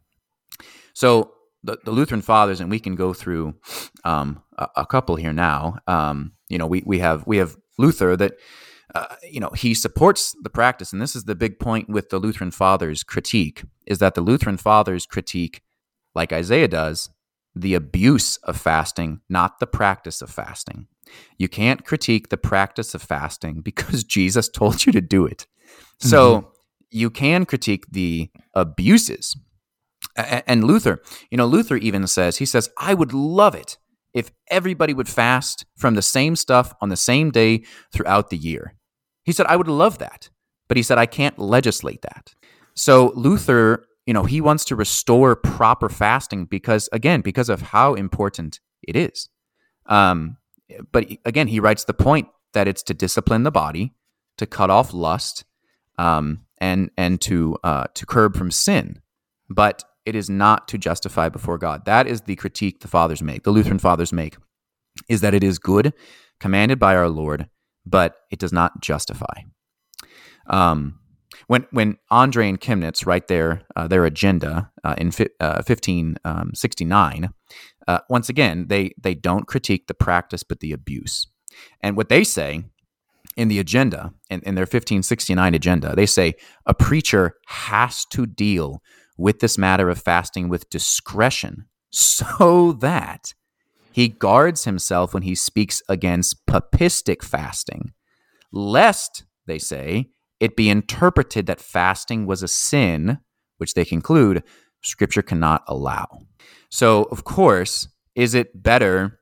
[0.93, 3.55] So the, the Lutheran fathers, and we can go through
[4.05, 5.79] um, a, a, couple here now.
[5.87, 8.35] Um, you know, we, we have we have Luther that
[8.95, 12.19] uh, you know he supports the practice, and this is the big point with the
[12.19, 15.63] Lutheran fathers' critique is that the Lutheran fathers critique,
[16.15, 17.11] like Isaiah does,
[17.55, 20.89] the abuse of fasting, not the practice of fasting.
[21.39, 25.47] You can't critique the practice of fasting because Jesus told you to do it.
[25.99, 26.49] So mm-hmm.
[26.91, 29.37] you can critique the abuses.
[30.17, 33.79] And Luther, you know, Luther even says, he says, I would love it
[34.13, 38.75] if everybody would fast from the same stuff on the same day throughout the year.
[39.25, 40.31] He said, I would love that.
[40.69, 42.35] But he said, I can't legislate that.
[42.75, 47.95] So Luther you know, he wants to restore proper fasting because, again, because of how
[47.95, 49.29] important it is.
[49.87, 50.37] Um,
[50.93, 53.95] but again, he writes the point that it's to discipline the body,
[54.39, 55.45] to cut off lust,
[55.99, 59.01] um, and and to uh, to curb from sin.
[59.49, 61.85] But it is not to justify before God.
[61.87, 64.37] That is the critique the fathers make, the Lutheran fathers make,
[65.09, 65.93] is that it is good,
[66.41, 67.49] commanded by our Lord,
[67.87, 69.43] but it does not justify.
[70.47, 71.01] Um,
[71.47, 77.25] when when Andreae and Chemnitz write their uh, their agenda uh, in fi- uh, 1569,
[77.25, 77.35] um,
[77.87, 81.27] uh, once again they they don't critique the practice but the abuse.
[81.81, 82.65] And what they say
[83.37, 86.35] in the agenda, in, in their 1569 agenda, they say
[86.67, 88.83] a preacher has to deal
[89.17, 93.35] with this matter of fasting with discretion so that
[93.93, 97.93] he guards himself when he speaks against papistic fasting,
[98.51, 103.19] lest, they say, it be interpreted that fasting was a sin,
[103.59, 104.43] which they conclude
[104.83, 106.07] scripture cannot allow.
[106.69, 109.19] So, of course, is it better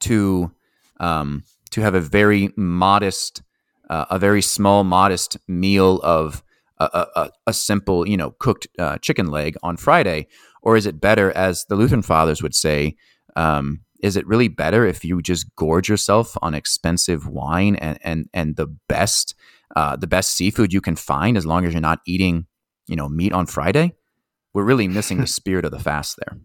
[0.00, 0.50] to
[0.98, 3.42] um, to have a very modest,
[3.88, 6.42] uh, a very small, modest meal of
[6.78, 10.26] a, a, a simple, you know, cooked uh, chicken leg on Friday,
[10.62, 12.96] or is it better, as the Lutheran fathers would say,
[13.36, 18.28] um, is it really better if you just gorge yourself on expensive wine and and
[18.32, 19.34] and the best
[19.76, 22.46] uh, the best seafood you can find as long as you're not eating
[22.86, 23.94] you know meat on Friday?
[24.52, 26.38] We're really missing the spirit of the fast there.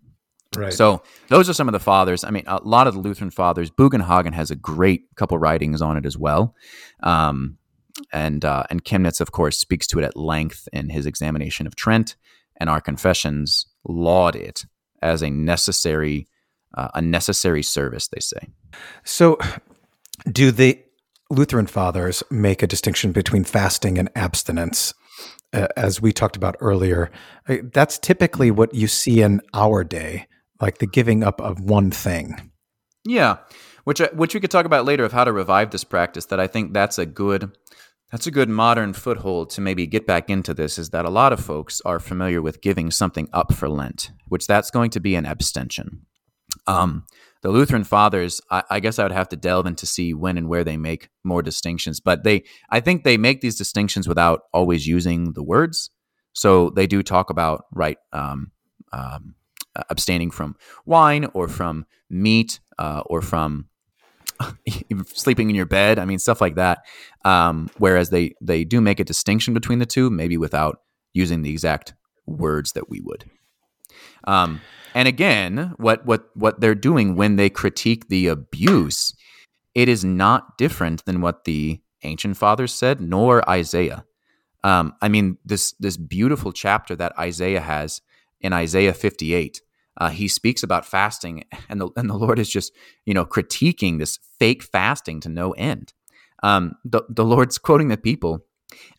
[0.56, 0.74] Right.
[0.74, 2.24] So those are some of the fathers.
[2.24, 3.70] I mean, a lot of the Lutheran fathers.
[3.70, 6.56] Bugenhagen has a great couple writings on it as well,
[7.04, 7.58] um,
[8.14, 11.76] and uh, and Chemnitz, of course, speaks to it at length in his examination of
[11.76, 12.16] Trent,
[12.58, 14.66] and our confessions laud it
[15.02, 16.28] as a necessary
[16.74, 18.08] uh, a necessary service.
[18.08, 18.50] They say.
[19.04, 19.38] So,
[20.32, 20.82] do the
[21.30, 24.94] Lutheran fathers make a distinction between fasting and abstinence?
[25.54, 27.10] Uh, as we talked about earlier,
[27.48, 30.28] uh, that's typically what you see in our day
[30.62, 32.52] like the giving up of one thing.
[33.04, 33.38] Yeah,
[33.84, 36.26] which which we could talk about later of how to revive this practice.
[36.26, 37.56] That I think that's a good
[38.12, 40.78] that's a good modern foothold to maybe get back into this.
[40.78, 44.48] Is that a lot of folks are familiar with giving something up for Lent, which
[44.48, 46.06] that's going to be an abstention.
[46.68, 47.06] Um,
[47.46, 50.50] the Lutheran fathers, I, I, guess I would have to delve into see when and
[50.50, 54.88] where they make more distinctions, but they, I think they make these distinctions without always
[54.88, 55.92] using the words.
[56.34, 58.52] So they do talk about right um,
[58.92, 59.36] um,
[59.92, 60.56] abstaining from
[60.88, 63.68] wine or from meat uh, or from
[65.06, 66.00] sleeping in your bed.
[66.00, 66.80] I mean, stuff like that.
[67.26, 70.80] Um, whereas they they do make a distinction between the two, maybe without
[71.14, 71.94] using the exact
[72.26, 73.26] words that we would.
[74.26, 74.62] Um,
[74.94, 79.14] and again, what what what they're doing when they critique the abuse,
[79.74, 84.06] it is not different than what the ancient fathers said, nor Isaiah.
[84.64, 88.02] Um, I mean, this this beautiful chapter that Isaiah has
[88.42, 89.62] in Isaiah 58
[89.98, 92.74] uh, he speaks about fasting, and the and the Lord is just
[93.06, 95.94] you know critiquing this fake fasting to no end.
[96.44, 98.45] Um, the the Lord's quoting the people,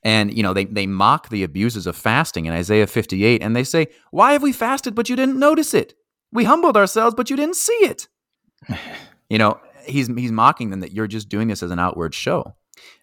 [0.03, 3.65] and you know they they mock the abuses of fasting in Isaiah 58, and they
[3.65, 5.95] say, "Why have we fasted, but you didn't notice it?
[6.33, 8.09] We humbled ourselves, but you didn't see it."
[9.31, 12.55] you know, he's he's mocking them that you're just doing this as an outward show.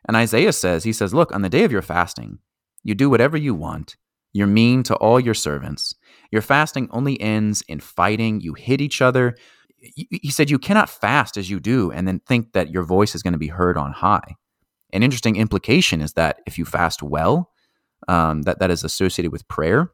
[0.07, 2.39] And Isaiah says, he says, "Look, on the day of your fasting,
[2.83, 3.95] you do whatever you want.
[4.31, 5.95] You're mean to all your servants."
[6.33, 8.41] Your fasting only ends in fighting.
[8.41, 9.35] You hit each other.
[9.77, 13.21] He said, You cannot fast as you do and then think that your voice is
[13.21, 14.35] going to be heard on high.
[14.93, 17.51] An interesting implication is that if you fast well,
[18.07, 19.91] um, that, that is associated with prayer.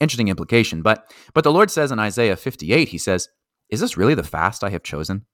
[0.00, 0.82] Interesting implication.
[0.82, 3.28] But, but the Lord says in Isaiah 58, He says,
[3.70, 5.24] Is this really the fast I have chosen?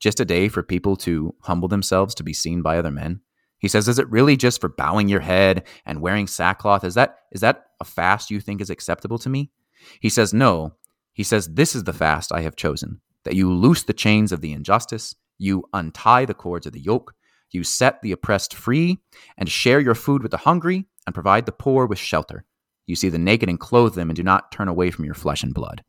[0.00, 3.20] Just a day for people to humble themselves to be seen by other men?
[3.58, 6.84] He says, Is it really just for bowing your head and wearing sackcloth?
[6.84, 9.52] Is that, is that a fast you think is acceptable to me?
[10.00, 10.74] He says, No.
[11.12, 14.40] He says, This is the fast I have chosen, that you loose the chains of
[14.40, 17.14] the injustice, you untie the cords of the yoke,
[17.50, 18.98] you set the oppressed free,
[19.36, 22.44] and share your food with the hungry, and provide the poor with shelter.
[22.86, 25.42] You see the naked and clothe them, and do not turn away from your flesh
[25.42, 25.82] and blood.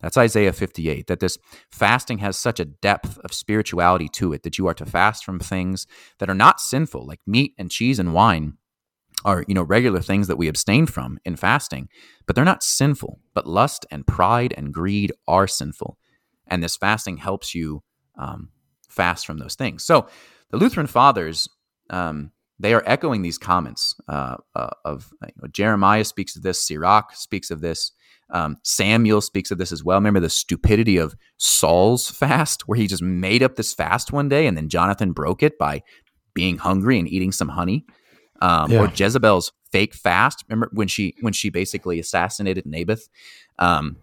[0.00, 1.38] That's Isaiah 58, that this
[1.70, 5.38] fasting has such a depth of spirituality to it that you are to fast from
[5.38, 5.86] things
[6.18, 8.58] that are not sinful, like meat and cheese and wine,
[9.24, 11.88] are you know regular things that we abstain from in fasting
[12.26, 15.98] but they're not sinful but lust and pride and greed are sinful
[16.46, 17.82] and this fasting helps you
[18.18, 18.50] um,
[18.88, 20.06] fast from those things so
[20.50, 21.48] the lutheran fathers
[21.90, 26.60] um, they are echoing these comments uh, uh, of you know, jeremiah speaks of this
[26.60, 27.92] sirach speaks of this
[28.30, 32.86] um, samuel speaks of this as well remember the stupidity of saul's fast where he
[32.86, 35.82] just made up this fast one day and then jonathan broke it by
[36.34, 37.84] being hungry and eating some honey
[38.42, 38.80] um, yeah.
[38.80, 40.44] or Jezebel's fake fast.
[40.48, 43.08] Remember when she when she basically assassinated Naboth?
[43.58, 43.96] Um,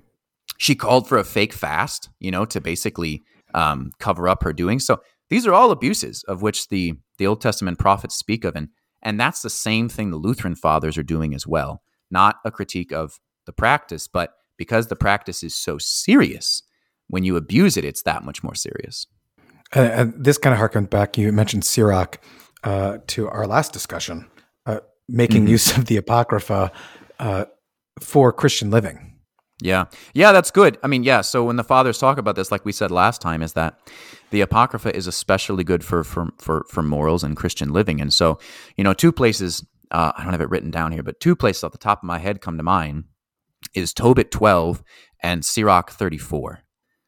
[0.57, 3.21] she called for a fake fast, you know, to basically
[3.53, 4.79] um, cover up her doing.
[4.79, 5.01] So
[5.33, 8.69] these are all abuses of which the the Old Testament prophets speak of, and
[9.01, 11.81] and that's the same thing the Lutheran fathers are doing as well.
[12.11, 16.61] Not a critique of the practice, but because the practice is so serious,
[17.07, 19.07] when you abuse it, it's that much more serious.
[19.73, 21.17] And, and this kind of harkens back.
[21.17, 22.19] You mentioned Sirach
[22.63, 24.29] uh, to our last discussion,
[24.67, 25.51] uh, making mm-hmm.
[25.53, 26.71] use of the Apocrypha
[27.19, 27.45] uh,
[27.99, 29.12] for Christian living.
[29.61, 29.85] Yeah.
[30.13, 30.77] Yeah, that's good.
[30.83, 31.21] I mean, yeah.
[31.21, 33.79] So when the fathers talk about this, like we said last time, is that
[34.31, 38.01] the Apocrypha is especially good for for for, for morals and Christian living.
[38.01, 38.39] And so,
[38.77, 41.63] you know, two places uh, I don't have it written down here, but two places
[41.63, 43.05] off the top of my head come to mind
[43.75, 44.83] is Tobit 12
[45.21, 46.63] and Sirach 34.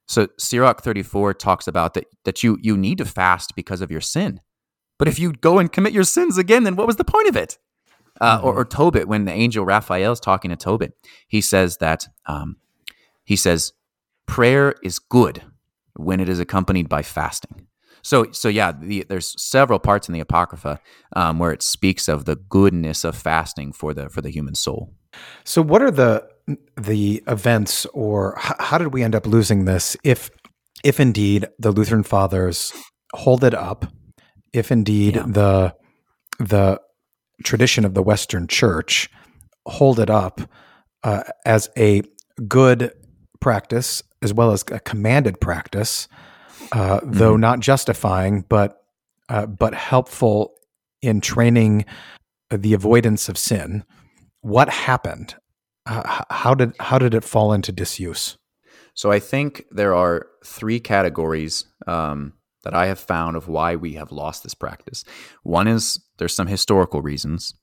[0.08, 4.02] So Sirach 34 talks about that that you you need to fast because of your
[4.02, 4.40] sin.
[4.98, 7.36] But if you go and commit your sins again, then what was the point of
[7.36, 7.58] it?
[8.22, 8.48] Uh, mm-hmm.
[8.48, 10.94] or, or, Tobit, when the angel Raphael is talking to Tobit,
[11.28, 12.56] he says that um,
[13.26, 13.74] he says
[14.26, 15.42] prayer is good
[15.96, 17.68] when it is accompanied by fasting.
[18.02, 20.80] So, so yeah, the, there's several parts in the Apocrypha
[21.16, 24.94] um, where it speaks of the goodness of fasting for the for the human soul.
[25.44, 26.28] So, what are the
[26.78, 29.98] the events, or h- how did we end up losing this?
[30.04, 30.30] If
[30.84, 32.72] if indeed the Lutheran Fathers
[33.14, 33.88] hold it up,
[34.54, 35.26] if indeed Yeah.
[35.28, 35.76] the
[36.38, 36.80] the
[37.44, 39.10] tradition of the Western Church
[39.66, 40.42] hold it up
[41.04, 42.02] uh, as a
[42.48, 42.92] good
[43.40, 46.08] practice as well as a commanded practice,
[46.72, 48.84] uh, though not justifying, but
[49.30, 50.54] uh, but helpful
[51.02, 51.86] in training
[52.50, 53.84] the avoidance of sin.
[54.42, 55.36] What happened?
[55.86, 58.38] Uh, how did how did it fall into disuse?
[58.96, 62.34] So I think there are three categories um,
[62.64, 65.04] that I have found of why we have lost this practice.
[65.44, 67.54] One is there's some historical reasons.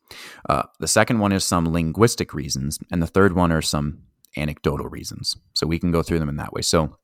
[0.49, 4.03] Uh, the second one is some linguistic reasons, and the third one are some
[4.37, 5.37] anecdotal reasons.
[5.55, 6.63] So we can go through them in that way.
[6.63, 6.97] So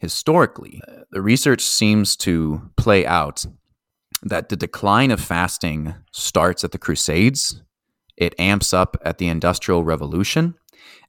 [0.00, 3.44] historically, uh, the research seems to play out
[4.22, 7.62] that the decline of fasting starts at the Crusades.
[8.16, 10.54] It amps up at the Industrial Revolution,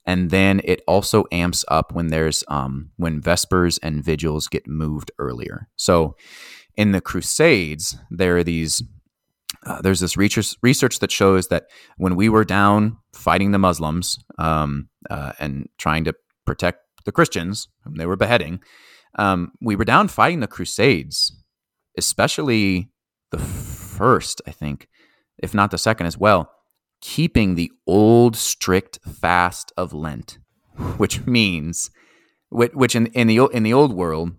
[0.06, 5.12] and then it also amps up when there's um, when Vespers and Vigils get moved
[5.20, 5.68] earlier.
[5.76, 6.16] So,
[6.76, 8.82] in the Crusades, there are these.
[9.66, 11.66] Uh, there's this research that shows that
[11.98, 16.14] when we were down fighting the Muslims um, uh, and trying to
[16.46, 18.62] protect the Christians whom they were beheading,
[19.18, 21.36] um, we were down fighting the Crusades,
[21.98, 22.90] especially
[23.32, 24.88] the first, I think,
[25.38, 26.52] if not the second as well,
[27.02, 30.40] keeping the old strict fast of Lent,
[30.98, 31.92] which means,
[32.50, 34.32] which, which in, in the in the old world,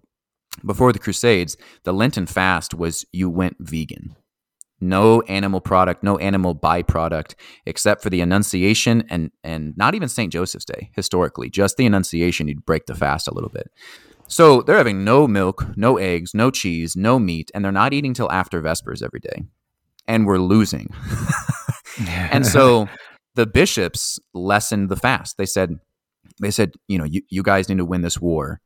[0.65, 4.17] before the Crusades, the Lenten fast was you went vegan.
[4.83, 7.35] No animal product, no animal byproduct,
[7.67, 10.33] except for the Annunciation and and not even St.
[10.33, 11.49] Joseph's Day historically.
[11.49, 13.71] Just the Annunciation, you'd break the fast a little bit.
[14.27, 18.15] So they're having no milk, no eggs, no cheese, no meat, and they're not eating
[18.15, 19.45] till after Vespers every day.
[20.09, 20.89] And we're losing.
[22.09, 22.89] and so
[23.35, 25.37] the bishops lessened the fast.
[25.37, 25.79] They said,
[26.41, 28.61] they said, you know, you, you guys need to win this war.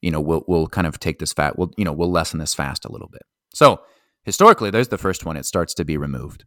[0.00, 1.56] You know, we'll we'll kind of take this fat.
[1.56, 3.22] We'll you know we'll lessen this fast a little bit.
[3.54, 3.80] So
[4.24, 5.36] historically, there's the first one.
[5.36, 6.44] It starts to be removed.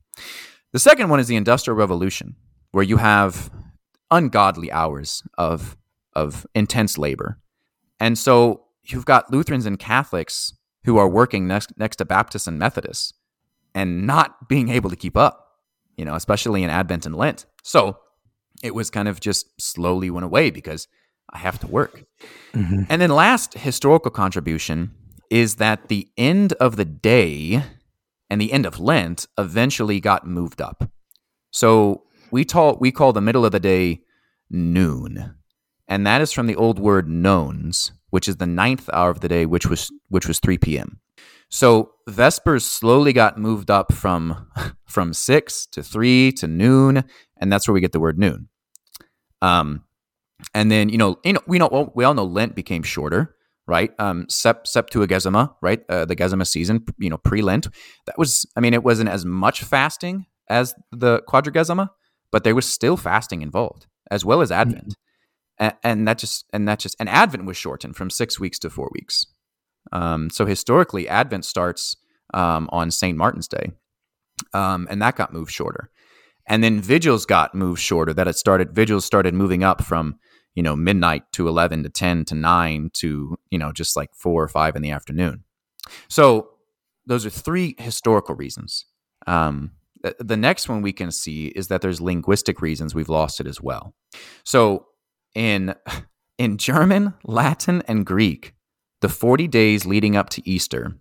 [0.74, 2.36] The second one is the Industrial Revolution,
[2.72, 3.50] where you have
[4.12, 5.78] ungodly hours of
[6.14, 7.40] of intense labor,
[8.00, 10.54] and so you've got Lutherans and Catholics
[10.86, 13.14] who are working next next to Baptists and Methodists,
[13.74, 15.42] and not being able to keep up.
[15.98, 17.46] You know, especially in Advent and Lent.
[17.64, 17.98] So
[18.64, 20.88] it was kind of just slowly went away because
[21.32, 22.04] I have to work.
[22.54, 22.86] Mhm.
[22.90, 24.92] And then last historical contribution
[25.30, 27.64] is that the end of the day
[28.30, 30.90] and the end of Lent eventually got moved up.
[31.52, 34.02] So we call we call the middle of the day
[34.50, 35.36] noon.
[35.88, 39.28] And that is from the old word nones, which is the ninth hour of the
[39.28, 41.00] day, which was which was 3 p.m.
[41.50, 44.48] So Vespers slowly got moved up from
[44.86, 47.04] from six to three to noon,
[47.38, 48.50] and that's where we get the word noon.
[49.42, 49.84] Um,
[50.54, 53.35] and then you know, you know, we know well, we all know Lent became shorter,
[53.68, 53.92] right?
[54.00, 55.82] Um, Sept Septuagesima, right?
[55.90, 57.68] Uh, the Gesima season, you know, pre-Lent.
[58.06, 61.90] That was, I mean, it wasn't as much fasting as the Quadragesima,
[62.32, 64.96] but there was still fasting involved, as well as Advent,
[65.60, 68.70] A- and that just and that just and Advent was shortened from six weeks to
[68.70, 69.26] four weeks.
[69.92, 71.96] Um, so historically, Advent starts
[72.34, 73.18] um, on St.
[73.18, 73.72] Martin's Day,
[74.54, 75.90] um, and that got moved shorter.
[76.48, 78.14] And then vigils got moved shorter.
[78.14, 80.20] That it started vigils started moving up from
[80.56, 84.44] you know midnight to eleven to ten to nine to you know just like four
[84.44, 85.44] or five in the afternoon.
[86.08, 86.50] So
[87.06, 88.86] those are three historical reasons.
[89.28, 89.72] Um,
[90.20, 93.62] the next one we can see is that there's linguistic reasons we've lost it as
[93.62, 93.94] well.
[94.44, 94.88] So
[95.34, 95.76] in
[96.38, 98.54] in German, Latin, and Greek,
[99.02, 100.98] the 40 days leading up to Easter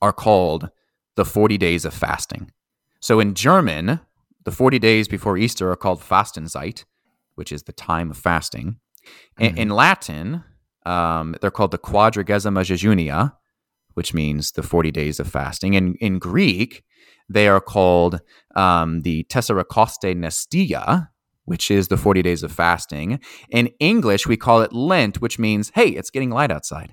[0.00, 0.70] are called
[1.16, 2.50] the 40 days of fasting.
[3.00, 4.00] So in German,
[4.44, 6.84] the 40 days before Easter are called Fastenzeit,
[7.34, 8.76] which is the time of fasting.
[9.38, 9.58] In, Mhm.
[9.58, 10.44] in Latin,
[10.86, 13.32] um, they're called the Quadragesima Jejunia,
[13.94, 15.76] which means the 40 days of fasting.
[15.76, 16.84] And in Greek,
[17.28, 18.20] they are called
[18.56, 21.08] um, the Tesseracoste Nestia,
[21.44, 23.20] which is the 40 days of fasting.
[23.50, 26.92] In English, we call it Lent, which means, hey, it's getting light outside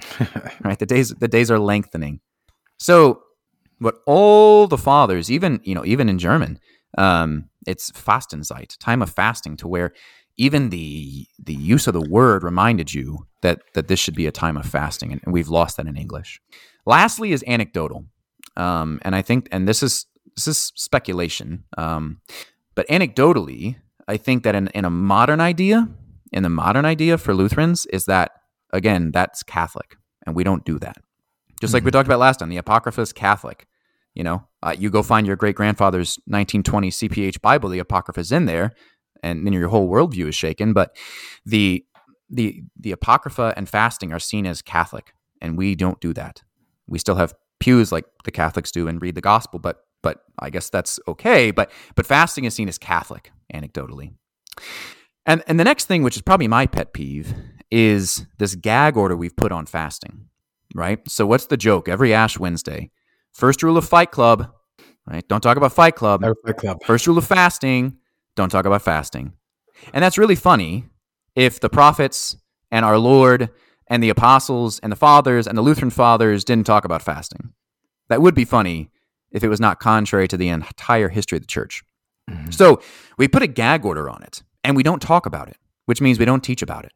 [0.62, 2.20] right the days the days are lengthening
[2.78, 3.20] so
[3.80, 6.56] what all the fathers even you know even in german
[6.96, 9.92] um it's fastenzeit time of fasting to where
[10.36, 14.32] even the the use of the word reminded you that that this should be a
[14.32, 16.40] time of fasting and, and we've lost that in english.
[16.86, 18.06] Lastly is anecdotal
[18.56, 22.20] um and i think and this is this is speculation um
[22.74, 23.76] but anecdotally
[24.08, 25.86] i think that in, in a modern idea
[26.32, 28.30] in the modern idea for lutherans is that
[28.72, 29.98] again that's catholic
[30.28, 30.98] and we don't do that.
[31.60, 33.66] Just like we talked about last time, the Apocrypha is Catholic.
[34.14, 38.32] You know, uh, you go find your great grandfather's 1920 CPH Bible, the Apocrypha is
[38.32, 38.72] in there,
[39.22, 40.72] and then your whole worldview is shaken.
[40.72, 40.96] But
[41.44, 41.84] the
[42.30, 46.42] the the Apocrypha and fasting are seen as Catholic, and we don't do that.
[46.86, 50.50] We still have pews like the Catholics do and read the gospel, but but I
[50.50, 51.50] guess that's okay.
[51.50, 54.12] But but fasting is seen as Catholic, anecdotally.
[55.24, 57.34] And and the next thing, which is probably my pet peeve,
[57.70, 60.26] is this gag order we've put on fasting.
[60.74, 61.08] Right?
[61.08, 61.88] So what's the joke?
[61.88, 62.90] Every Ash Wednesday,
[63.38, 64.52] first rule of Fight Club,
[65.06, 65.26] right?
[65.28, 66.24] Don't talk about Fight Club.
[66.44, 66.78] Fight Club.
[66.84, 67.96] First rule of fasting,
[68.34, 69.32] don't talk about fasting.
[69.92, 70.86] And that's really funny
[71.36, 72.36] if the prophets
[72.72, 73.50] and our Lord
[73.86, 77.52] and the apostles and the fathers and the Lutheran fathers didn't talk about fasting.
[78.08, 78.90] That would be funny
[79.30, 81.84] if it was not contrary to the entire history of the church.
[82.28, 82.50] Mm-hmm.
[82.50, 82.82] So
[83.18, 86.18] we put a gag order on it and we don't talk about it, which means
[86.18, 86.92] we don't teach about it.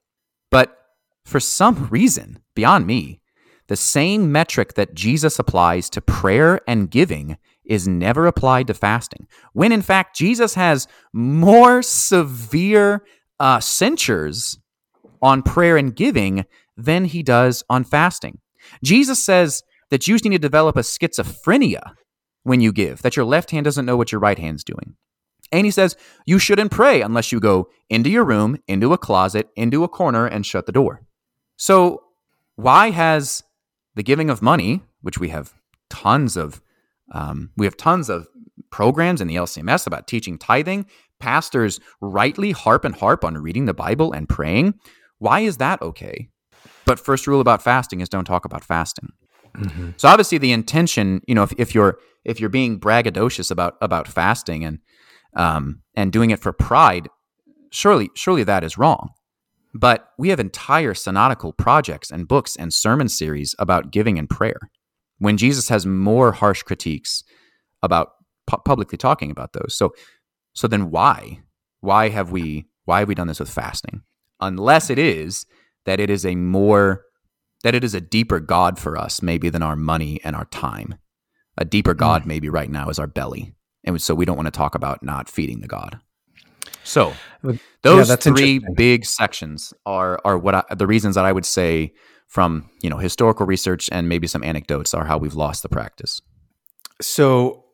[0.51, 0.76] But
[1.24, 3.21] for some reason, beyond me,
[3.68, 9.26] the same metric that Jesus applies to prayer and giving is never applied to fasting.
[9.52, 13.04] When in fact, Jesus has more severe
[13.38, 14.58] uh, censures
[15.20, 16.44] on prayer and giving
[16.76, 18.38] than he does on fasting.
[18.82, 21.94] Jesus says that you need to develop a schizophrenia
[22.42, 24.96] when you give, that your left hand doesn't know what your right hand's doing.
[25.52, 25.96] And he says
[26.26, 30.26] you shouldn't pray unless you go into your room, into a closet, into a corner,
[30.26, 31.02] and shut the door.
[31.56, 32.02] So,
[32.56, 33.42] why has
[33.95, 35.53] the giving of money, which we have
[35.90, 36.61] tons of,
[37.12, 38.26] um, we have tons of
[38.70, 40.86] programs in the LCMS about teaching tithing.
[41.20, 44.74] Pastors rightly harp and harp on reading the Bible and praying.
[45.18, 46.28] Why is that okay?
[46.84, 49.11] But first rule about fasting is don't talk about fasting.
[49.57, 49.90] Mm-hmm.
[49.97, 54.09] So obviously the intention, you know, if, if you're if you're being braggadocious about about
[54.09, 54.78] fasting and
[55.34, 57.09] um, and doing it for pride,
[57.70, 59.11] surely surely that is wrong.
[59.74, 64.58] But we have entire synodical projects and books and sermon series about giving and prayer.
[65.18, 67.22] When Jesus has more harsh critiques
[67.82, 68.08] about
[68.46, 69.92] pu- publicly talking about those, so
[70.54, 71.40] so then why
[71.80, 74.02] why have we why have we done this with fasting?
[74.40, 75.46] Unless it is
[75.86, 77.04] that it is a more
[77.62, 80.96] that it is a deeper God for us, maybe than our money and our time.
[81.56, 82.26] A deeper God, mm.
[82.26, 83.54] maybe right now, is our belly.
[83.84, 86.00] And so we don't want to talk about not feeding the God.
[86.84, 87.14] So
[87.82, 91.92] those yeah, three big sections are are what I, the reasons that I would say
[92.26, 96.20] from you know historical research and maybe some anecdotes are how we've lost the practice.
[97.00, 97.64] So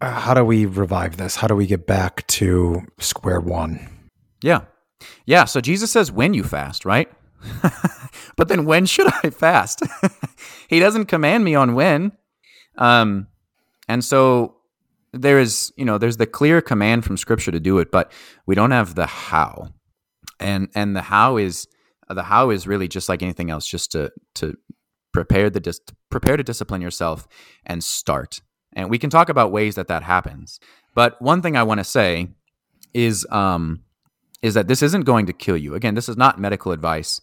[0.00, 1.36] uh, how do we revive this?
[1.36, 4.10] How do we get back to square one?
[4.42, 4.62] Yeah.
[5.26, 7.08] Yeah, so Jesus says when you fast, right?
[8.36, 9.82] but then when should I fast?
[10.68, 12.12] he doesn't command me on when.
[12.76, 13.28] Um,
[13.88, 14.56] and so
[15.14, 18.12] there is, you know, there's the clear command from Scripture to do it, but
[18.46, 19.68] we don't have the how.
[20.40, 21.66] And and the how is
[22.08, 24.54] the how is really just like anything else, just to to
[25.12, 27.28] prepare the dis- prepare to discipline yourself
[27.64, 28.40] and start.
[28.74, 30.58] And we can talk about ways that that happens.
[30.94, 32.28] But one thing I want to say
[32.92, 33.84] is um,
[34.42, 35.74] is that this isn't going to kill you.
[35.74, 37.20] Again, this is not medical advice.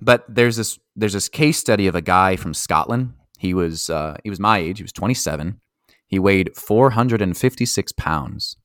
[0.00, 3.14] But there's this there's this case study of a guy from Scotland.
[3.38, 4.78] He was uh, he was my age.
[4.78, 5.60] He was 27.
[6.06, 8.56] He weighed 456 pounds,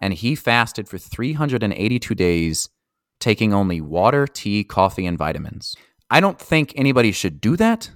[0.00, 2.68] and he fasted for 382 days,
[3.20, 5.76] taking only water, tea, coffee, and vitamins.
[6.10, 7.90] I don't think anybody should do that.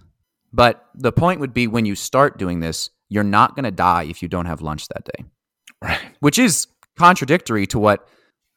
[0.53, 4.05] But the point would be when you start doing this, you're not going to die
[4.05, 5.25] if you don't have lunch that day.
[5.83, 5.99] Right.
[6.21, 8.09] Which is contradictory to what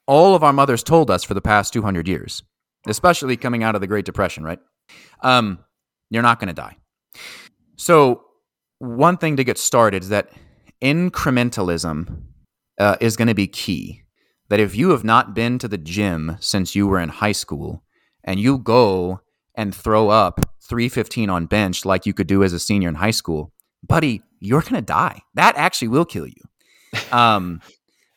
[0.06, 2.44] all of our mothers told us for the past 200 years
[2.88, 4.60] especially coming out of the Great Depression, right?
[5.22, 5.60] Um,
[6.10, 6.78] you're not going to die.
[7.76, 8.26] So,
[8.80, 10.30] one thing to get started is that
[10.82, 12.24] incrementalism
[12.80, 14.04] uh, is going to be key.
[14.50, 17.84] That if you have not been to the gym since you were in high school
[18.24, 19.22] and you go
[19.56, 23.12] and throw up 315 on bench like you could do as a senior in high
[23.12, 23.52] school,
[23.86, 25.22] buddy, you're going to die.
[25.34, 26.42] That actually will kill you.
[27.12, 27.62] Um,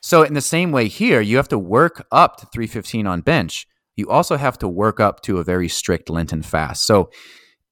[0.01, 3.67] so, in the same way here, you have to work up to 315 on bench
[4.01, 6.87] you also have to work up to a very strict Lenten fast.
[6.87, 7.11] So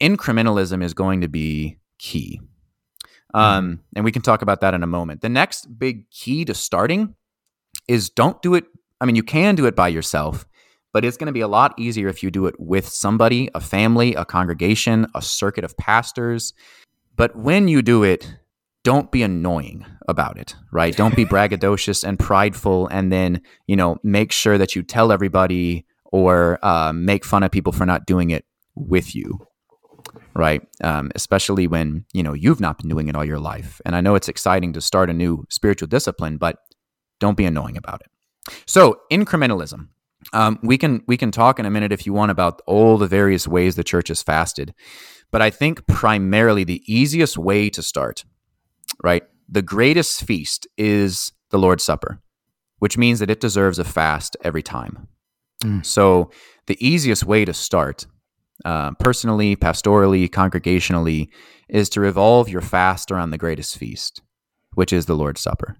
[0.00, 2.40] incrementalism is going to be key.
[3.34, 3.82] Um, mm-hmm.
[3.96, 5.20] and we can talk about that in a moment.
[5.20, 7.14] The next big key to starting
[7.86, 8.64] is don't do it.
[9.00, 10.46] I mean, you can do it by yourself,
[10.92, 13.60] but it's going to be a lot easier if you do it with somebody, a
[13.60, 16.54] family, a congregation, a circuit of pastors.
[17.16, 18.32] But when you do it,
[18.84, 20.96] don't be annoying about it, right?
[20.96, 25.84] Don't be braggadocious and prideful, and then, you know, make sure that you tell everybody
[26.04, 29.47] or uh, make fun of people for not doing it with you
[30.38, 33.94] right um, especially when you know you've not been doing it all your life and
[33.94, 36.56] i know it's exciting to start a new spiritual discipline but
[37.20, 38.08] don't be annoying about it
[38.66, 39.88] so incrementalism
[40.32, 43.06] um, we can we can talk in a minute if you want about all the
[43.06, 44.74] various ways the church has fasted
[45.30, 48.24] But I think primarily the easiest way to start,
[49.02, 49.22] right?
[49.48, 52.20] The greatest feast is the Lord's Supper,
[52.78, 55.08] which means that it deserves a fast every time.
[55.62, 55.84] Mm.
[55.84, 56.30] So
[56.66, 58.06] the easiest way to start,
[58.64, 61.28] uh, personally, pastorally, congregationally,
[61.68, 64.22] is to revolve your fast around the greatest feast,
[64.74, 65.76] which is the Lord's Supper.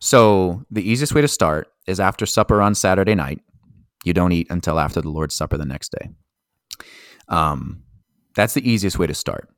[0.00, 3.40] So the easiest way to start is after supper on Saturday night.
[4.04, 6.10] You don't eat until after the Lord's Supper the next day.
[7.28, 7.84] Um,
[8.34, 9.48] that's the easiest way to start.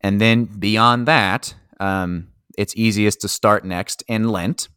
[0.00, 2.28] And then beyond that, um,
[2.58, 4.68] it's easiest to start next in Lent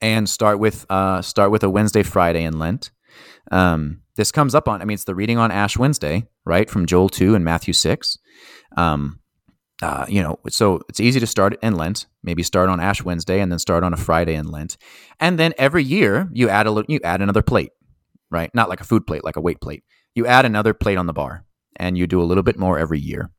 [0.00, 2.90] and start with uh, start with a Wednesday, Friday in Lent.
[3.50, 6.86] Um, this comes up on, I mean, it's the reading on Ash Wednesday, right, from
[6.86, 8.18] Joel 2 and Matthew 6.
[8.76, 9.20] Um,
[9.82, 12.06] uh, you know, so it's easy to start in Lent.
[12.22, 14.76] Maybe start on Ash Wednesday and then start on a Friday in Lent,
[15.18, 17.72] and then every year you add a you add another plate,
[18.30, 18.54] right?
[18.54, 19.82] Not like a food plate, like a weight plate.
[20.14, 21.44] You add another plate on the bar,
[21.76, 23.30] and you do a little bit more every year.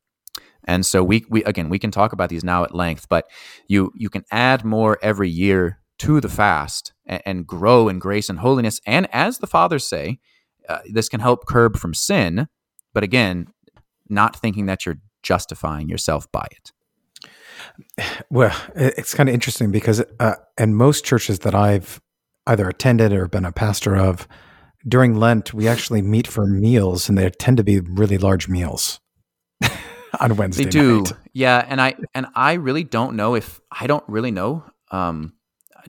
[0.65, 3.25] And so we we again we can talk about these now at length, but
[3.67, 8.29] you you can add more every year to the fast and, and grow in grace
[8.29, 8.79] and holiness.
[8.85, 10.19] And as the fathers say,
[10.67, 12.47] uh, this can help curb from sin.
[12.93, 13.47] But again,
[14.09, 16.71] not thinking that you're justifying yourself by it.
[18.29, 22.01] Well, it's kind of interesting because uh, in most churches that I've
[22.47, 24.27] either attended or been a pastor of,
[24.87, 28.99] during Lent, we actually meet for meals, and they tend to be really large meals
[30.19, 30.65] on Wednesday.
[30.65, 31.13] They do, night.
[31.33, 31.65] yeah.
[31.67, 34.63] And I and I really don't know if I don't really know.
[34.91, 35.33] Um,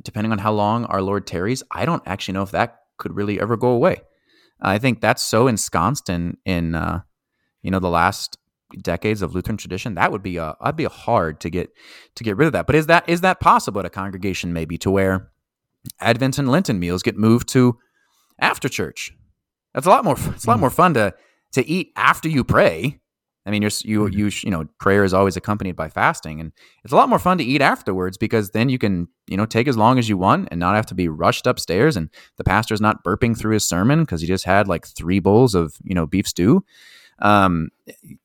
[0.02, 3.40] depending on how long our Lord tarries, I don't actually know if that could really
[3.40, 4.02] ever go away.
[4.60, 7.00] I think that's so ensconced in in uh,
[7.62, 8.38] you know the last
[8.82, 11.70] decades of Lutheran tradition, that would be a I'd be a hard to get
[12.14, 12.66] to get rid of that.
[12.66, 15.30] But is that is that possible at a congregation maybe to where
[16.00, 17.78] Advent and Lenten meals get moved to
[18.40, 19.12] after church?
[19.74, 20.16] That's a lot more.
[20.28, 20.60] It's a lot hmm.
[20.60, 21.14] more fun to
[21.52, 23.00] to eat after you pray.
[23.46, 24.18] I mean, you're, you mm-hmm.
[24.18, 27.38] you you know prayer is always accompanied by fasting, and it's a lot more fun
[27.38, 30.48] to eat afterwards because then you can you know take as long as you want
[30.50, 34.00] and not have to be rushed upstairs, and the pastor's not burping through his sermon
[34.00, 36.64] because he just had like three bowls of you know beef stew.
[37.20, 37.68] Um,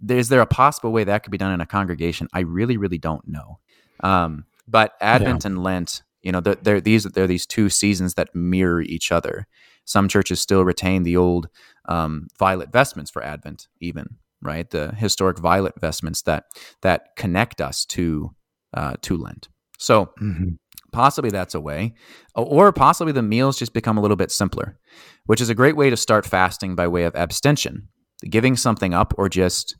[0.09, 2.27] is there a possible way that could be done in a congregation?
[2.33, 3.59] I really, really don't know.
[4.01, 5.51] Um, but Advent yeah.
[5.51, 9.47] and Lent, you know, they're, these they're these two seasons that mirror each other.
[9.85, 11.47] Some churches still retain the old
[11.85, 16.45] um, violet vestments for Advent, even right, the historic violet vestments that
[16.81, 18.31] that connect us to
[18.73, 19.49] uh, to Lent.
[19.77, 20.11] So.
[20.21, 20.55] Mm-hmm
[20.93, 21.93] possibly that's a way
[22.35, 24.77] or possibly the meals just become a little bit simpler
[25.25, 27.87] which is a great way to start fasting by way of abstention
[28.29, 29.77] giving something up or just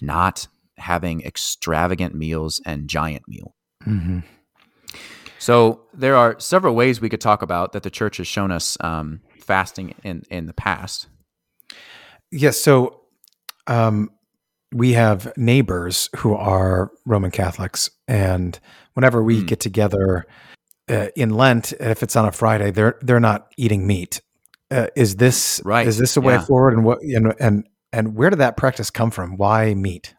[0.00, 0.46] not
[0.78, 3.54] having extravagant meals and giant meal.
[3.86, 4.20] Mm-hmm.
[5.38, 8.78] So there are several ways we could talk about that the church has shown us
[8.80, 11.08] um, fasting in in the past.
[12.30, 12.58] Yes.
[12.58, 13.02] So
[13.66, 14.10] um,
[14.72, 18.58] we have neighbors who are Roman Catholics, and
[18.94, 19.46] whenever we mm.
[19.46, 20.26] get together
[20.88, 24.20] uh, in Lent, if it's on a Friday, they're they're not eating meat.
[24.70, 25.86] Uh, is this right?
[25.86, 26.44] Is this a way yeah.
[26.44, 26.74] forward?
[26.74, 29.36] And what and and and where did that practice come from?
[29.36, 30.14] Why meat?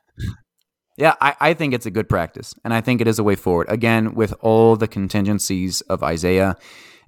[0.98, 2.54] Yeah, I, I, think it's a good practice.
[2.64, 3.68] And I think it is a way forward.
[3.70, 6.56] Again, with all the contingencies of Isaiah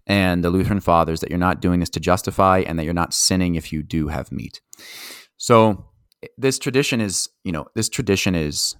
[0.06, 3.14] and the Lutheran fathers, that you're not doing this to justify and that you're not
[3.14, 4.60] sinning if you do have meat.
[5.38, 5.87] So
[6.38, 8.76] this tradition is, you know, this tradition is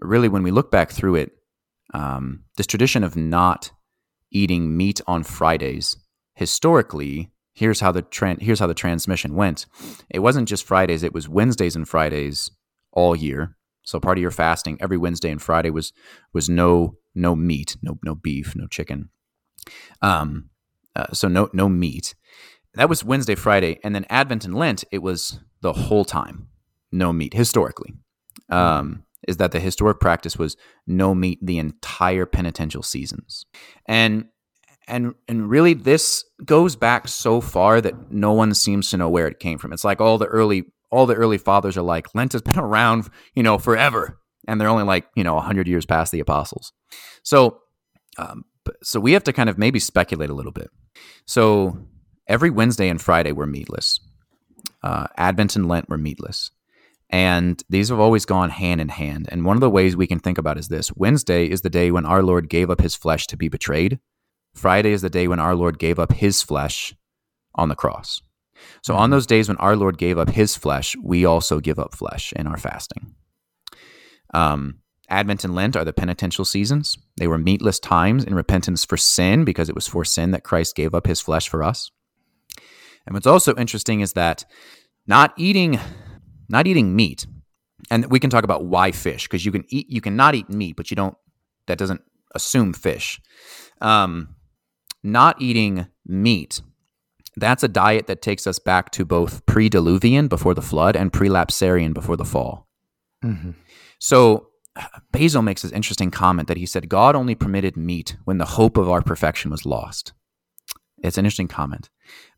[0.00, 1.32] really, when we look back through it,
[1.94, 3.72] um, this tradition of not
[4.30, 5.96] eating meat on Fridays
[6.34, 9.66] historically here's how the tran- here's how the transmission went.
[10.08, 12.50] It wasn't just Fridays; it was Wednesdays and Fridays
[12.92, 13.56] all year.
[13.82, 15.92] So part of your fasting every Wednesday and Friday was
[16.32, 19.10] was no no meat, no no beef, no chicken.
[20.00, 20.50] Um,
[20.94, 22.14] uh, so no no meat.
[22.74, 24.84] That was Wednesday, Friday, and then Advent and Lent.
[24.92, 26.48] It was the whole time,
[26.92, 27.34] no meat.
[27.34, 27.94] Historically,
[28.50, 33.44] um, is that the historic practice was no meat the entire penitential seasons,
[33.86, 34.26] and
[34.88, 39.28] and and really this goes back so far that no one seems to know where
[39.28, 39.72] it came from.
[39.72, 43.08] It's like all the early all the early fathers are like lent has been around
[43.34, 44.18] you know forever.
[44.46, 46.72] And they're only like you know 100 years past the apostles.
[47.22, 47.60] So
[48.16, 48.44] um,
[48.82, 50.70] so we have to kind of maybe speculate a little bit.
[51.26, 51.78] So
[52.26, 54.00] every wednesday and friday we're meatless.
[54.82, 56.50] Uh, advent and lent were meatless
[57.10, 60.18] and these have always gone hand in hand and one of the ways we can
[60.18, 63.26] think about is this wednesday is the day when our lord gave up his flesh
[63.26, 63.98] to be betrayed
[64.58, 66.94] Friday is the day when our Lord gave up his flesh
[67.54, 68.20] on the cross.
[68.82, 69.12] So, on mm-hmm.
[69.12, 72.46] those days when our Lord gave up his flesh, we also give up flesh in
[72.46, 73.14] our fasting.
[74.34, 76.98] Um, Advent and Lent are the penitential seasons.
[77.16, 80.74] They were meatless times in repentance for sin because it was for sin that Christ
[80.74, 81.90] gave up his flesh for us.
[83.06, 84.44] And what's also interesting is that
[85.06, 85.80] not eating
[86.48, 87.26] not eating meat
[87.90, 90.76] and we can talk about why fish because you can eat you cannot eat meat,
[90.76, 91.16] but you don't.
[91.66, 92.02] That doesn't
[92.34, 93.20] assume fish.
[93.80, 94.36] Um,
[95.02, 96.60] not eating meat.
[97.36, 101.94] That's a diet that takes us back to both pre-diluvian before the flood and pre-lapsarian
[101.94, 102.66] before the fall.
[103.24, 103.52] Mm-hmm.
[104.00, 104.48] So
[105.12, 108.76] Basil makes this interesting comment that he said God only permitted meat when the hope
[108.76, 110.12] of our perfection was lost.
[111.02, 111.90] It's an interesting comment.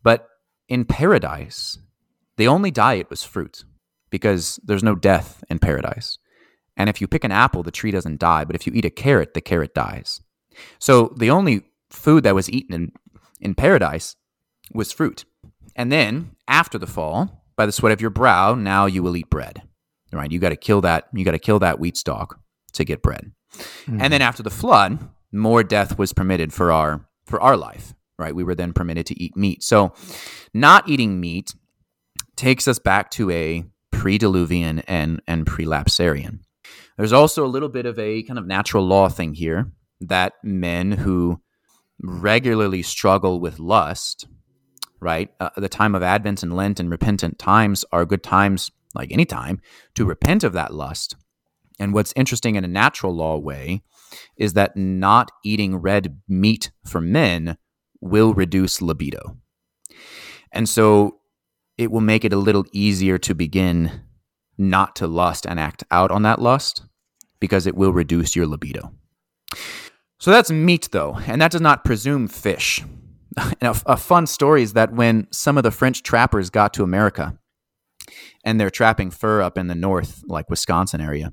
[0.03, 0.29] But
[0.69, 1.79] in paradise,
[2.37, 3.65] the only diet was fruit
[4.11, 6.19] because there's no death in paradise.
[6.77, 8.45] And if you pick an apple, the tree doesn't die.
[8.45, 10.21] But if you eat a carrot, the carrot dies.
[10.79, 12.93] So the only food that was eaten in,
[13.41, 14.17] in paradise
[14.73, 15.25] was fruit.
[15.77, 19.31] And then after the fall, by the sweat of your brow, now you will eat
[19.31, 19.63] bread.
[20.13, 20.31] Right?
[20.31, 21.09] You got to kill that.
[21.13, 22.41] You got to kill that wheat stalk
[22.73, 23.33] to get bread.
[23.55, 24.01] Mm-hmm.
[24.01, 24.99] And then after the flood,
[25.33, 27.95] more death was permitted for our for our life.
[28.19, 28.35] Right?
[28.35, 29.63] We were then permitted to eat meat.
[29.63, 29.93] So,
[30.53, 31.55] not eating meat
[32.37, 36.41] takes us back to a pre-diluvian and and pre-lapsarian.
[36.97, 40.93] There's also a little bit of a kind of natural law thing here that men
[40.93, 41.41] who
[42.03, 44.27] regularly struggle with lust,
[45.01, 45.31] right?
[45.41, 49.25] Uh, the time of Advent and Lent and repentant times are good times, like any
[49.25, 49.61] time,
[49.95, 51.17] to repent of that lust.
[51.79, 53.83] And what's interesting in a natural law way
[54.37, 57.57] is that not eating red meat for men
[58.01, 59.37] will reduce libido.
[60.53, 61.20] And so
[61.81, 64.03] it will make it a little easier to begin
[64.59, 66.83] not to lust and act out on that lust
[67.41, 68.93] because it will reduce your libido.
[70.19, 72.85] So that's meat, though, and that does not presume fish.
[73.63, 77.39] a, a fun story is that when some of the French trappers got to America
[78.45, 81.33] and they're trapping fur up in the north, like Wisconsin area,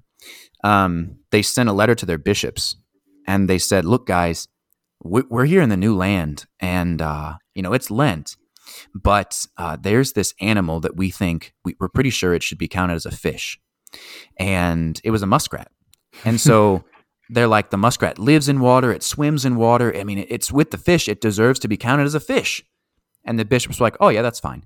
[0.64, 2.78] um, they sent a letter to their bishops
[3.28, 4.48] and they said, Look, guys,
[5.04, 8.38] we're here in the new land and, uh, you know, it's Lent,
[8.93, 12.68] but uh, there's this animal that we think we, we're pretty sure it should be
[12.68, 13.59] counted as a fish.
[14.38, 15.72] And it was a muskrat.
[16.26, 16.84] And so
[17.30, 19.95] they're like the muskrat lives in water, it swims in water.
[19.95, 22.63] I mean, it's with the fish, it deserves to be counted as a fish.
[23.26, 24.65] And the bishop's were like, oh, yeah, that's fine.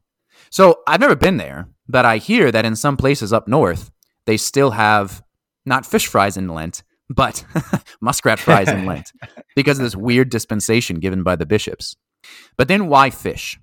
[0.49, 3.91] So I've never been there, but I hear that in some places up north,
[4.25, 5.23] they still have
[5.65, 7.43] not fish fries in Lent, but
[8.01, 9.11] muskrat fries in Lent
[9.55, 11.95] because of this weird dispensation given by the bishops.
[12.57, 13.59] But then why fish?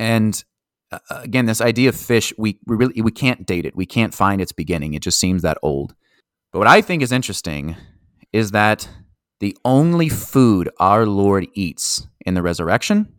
[0.00, 0.42] And
[0.90, 3.76] uh, again, this idea of fish, we, we really we can't date it.
[3.76, 4.94] We can't find its beginning.
[4.94, 5.94] It just seems that old.
[6.52, 7.76] But what I think is interesting
[8.32, 8.88] is that
[9.40, 13.12] the only food our Lord eats in the resurrection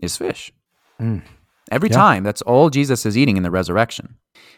[0.00, 0.52] is fish.
[1.00, 1.22] Mm.
[1.72, 1.96] Every yeah.
[1.96, 4.16] time, that's all Jesus is eating in the resurrection.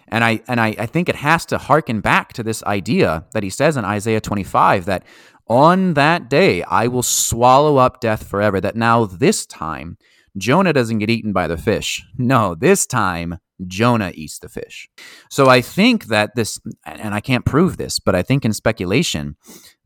[0.08, 3.42] And I and I, I think it has to harken back to this idea that
[3.42, 5.04] he says in Isaiah 25 that
[5.48, 8.60] on that day I will swallow up death forever.
[8.60, 9.96] That now this time
[10.37, 12.03] Jonah doesn't get eaten by the fish.
[12.16, 14.89] No, this time Jonah eats the fish.
[15.30, 19.37] So I think that this, and I can't prove this, but I think in speculation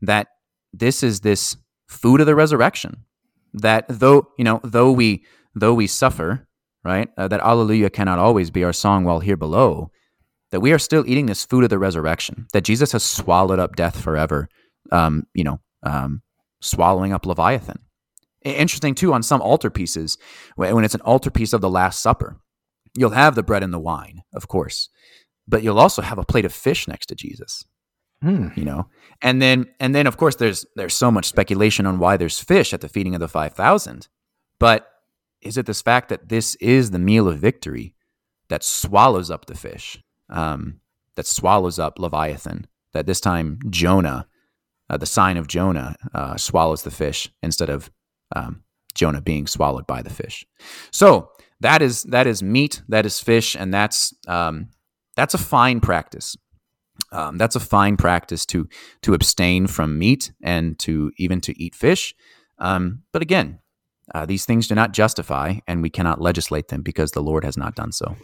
[0.01, 0.27] that
[0.73, 3.03] this is this food of the resurrection.
[3.53, 5.25] That though you know, though we
[5.55, 6.47] though we suffer,
[6.83, 7.09] right?
[7.17, 9.91] Uh, that Alleluia cannot always be our song while here below.
[10.51, 12.47] That we are still eating this food of the resurrection.
[12.53, 14.47] That Jesus has swallowed up death forever.
[14.91, 16.21] Um, you know, um,
[16.61, 17.79] swallowing up Leviathan.
[18.55, 20.17] Interesting too on some altarpieces
[20.55, 22.39] when it's an altarpiece of the Last Supper
[22.97, 24.89] You'll have the bread and the wine, of course,
[25.47, 27.63] but you'll also have a plate of fish next to Jesus.
[28.23, 28.57] Mm.
[28.57, 28.87] You know,
[29.21, 32.73] and then and then of course there's there's so much speculation on why there's fish
[32.73, 34.07] at the feeding of the five thousand,
[34.59, 34.89] but
[35.41, 37.93] is it this fact that this is the meal of victory
[38.49, 40.79] that swallows up the fish, um,
[41.13, 42.65] that swallows up Leviathan?
[42.93, 44.25] That this time Jonah,
[44.89, 47.91] uh, the sign of Jonah, uh, swallows the fish instead of
[48.35, 48.63] um,
[48.93, 50.45] Jonah being swallowed by the fish.
[50.91, 54.69] So that is that is meat, that is fish, and that's um,
[55.15, 56.35] that's a fine practice.
[57.11, 58.67] Um, that's a fine practice to
[59.03, 62.13] to abstain from meat and to even to eat fish.
[62.59, 63.59] Um, but again,
[64.13, 67.57] uh, these things do not justify, and we cannot legislate them because the Lord has
[67.57, 68.15] not done so.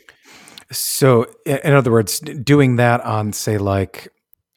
[0.71, 4.09] So, in other words, doing that on say like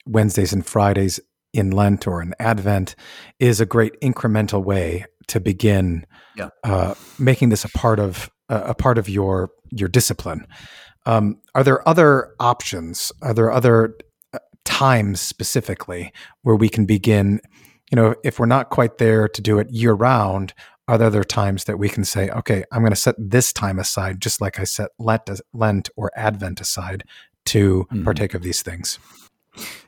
[0.06, 1.20] Wednesdays and Fridays
[1.52, 2.94] in Lent or in Advent
[3.38, 6.06] is a great incremental way to begin
[6.36, 6.48] yeah.
[6.64, 10.46] uh, making this a part of a part of your your discipline.
[11.04, 13.12] Um, are there other options?
[13.22, 13.96] Are there other
[14.32, 16.12] uh, times specifically
[16.42, 17.40] where we can begin?
[17.90, 20.52] You know, if we're not quite there to do it year round,
[20.88, 23.78] are there other times that we can say, okay, I'm going to set this time
[23.78, 27.04] aside, just like I set Lent, Lent or Advent aside
[27.46, 28.04] to mm-hmm.
[28.04, 28.98] partake of these things?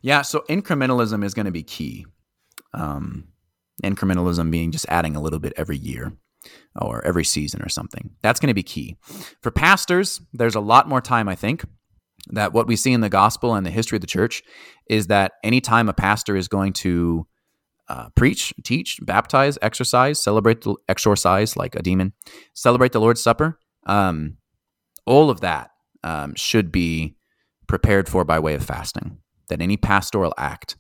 [0.01, 2.07] Yeah, so incrementalism is going to be key.
[2.73, 3.29] Um,
[3.83, 6.13] incrementalism being just adding a little bit every year
[6.77, 8.11] or every season or something.
[8.23, 8.97] That's going to be key.
[9.43, 11.65] For pastors, there's a lot more time, I think.
[12.31, 14.43] that what we see in the gospel and the history of the church
[14.89, 17.27] is that anytime a pastor is going to
[17.89, 22.13] uh, preach, teach, baptize, exercise, celebrate, the, exorcise like a demon,
[22.55, 24.37] celebrate the Lord's Supper, um,
[25.07, 25.71] all of that
[26.05, 27.17] um, should be
[27.67, 29.19] prepared for by way of fasting.
[29.49, 30.77] That any pastoral act,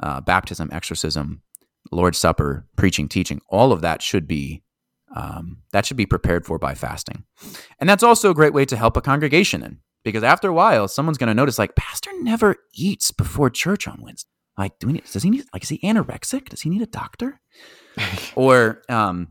[0.00, 1.42] uh, baptism, exorcism,
[1.90, 4.62] Lord's Supper, preaching, teaching, all of that should be
[5.14, 7.24] um, that should be prepared for by fasting,
[7.80, 10.88] and that's also a great way to help a congregation in because after a while,
[10.88, 14.28] someone's going to notice like Pastor never eats before church on Wednesday.
[14.56, 16.48] Like, do we need, does he need like is he anorexic?
[16.48, 17.40] Does he need a doctor?
[18.34, 19.28] or um,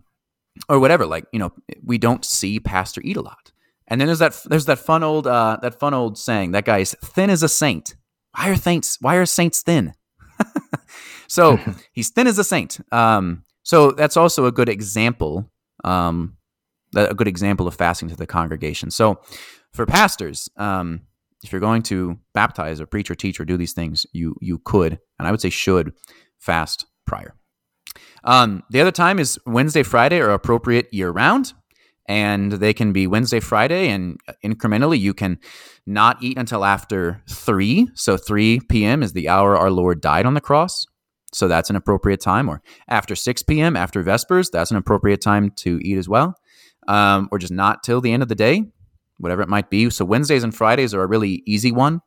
[0.69, 1.05] or whatever.
[1.05, 1.51] Like you know,
[1.83, 3.51] we don't see Pastor eat a lot.
[3.87, 6.95] And then there's that there's that fun old uh, that fun old saying that guy's
[7.03, 7.95] thin as a saint.
[8.35, 9.93] Why are saints why are saints thin?
[11.27, 11.59] so
[11.91, 12.79] he's thin as a saint.
[12.91, 15.51] Um, so that's also a good example,
[15.83, 16.37] um,
[16.95, 18.91] a good example of fasting to the congregation.
[18.91, 19.19] So
[19.73, 21.01] for pastors, um,
[21.43, 24.59] if you're going to baptize or preach or teach or do these things, you you
[24.59, 25.93] could, and I would say should,
[26.39, 27.35] fast prior.
[28.23, 31.53] Um, the other time is Wednesday, Friday are appropriate year round
[32.07, 35.39] and they can be Wednesday, Friday, and incrementally you can
[35.85, 37.89] not eat until after 3.
[37.95, 39.03] So 3 p.m.
[39.03, 40.85] is the hour our Lord died on the cross.
[41.33, 42.49] So that's an appropriate time.
[42.49, 46.35] Or after 6 p.m., after Vespers, that's an appropriate time to eat as well.
[46.87, 48.63] Um, or just not till the end of the day,
[49.17, 49.89] whatever it might be.
[49.89, 52.01] So Wednesdays and Fridays are a really easy one,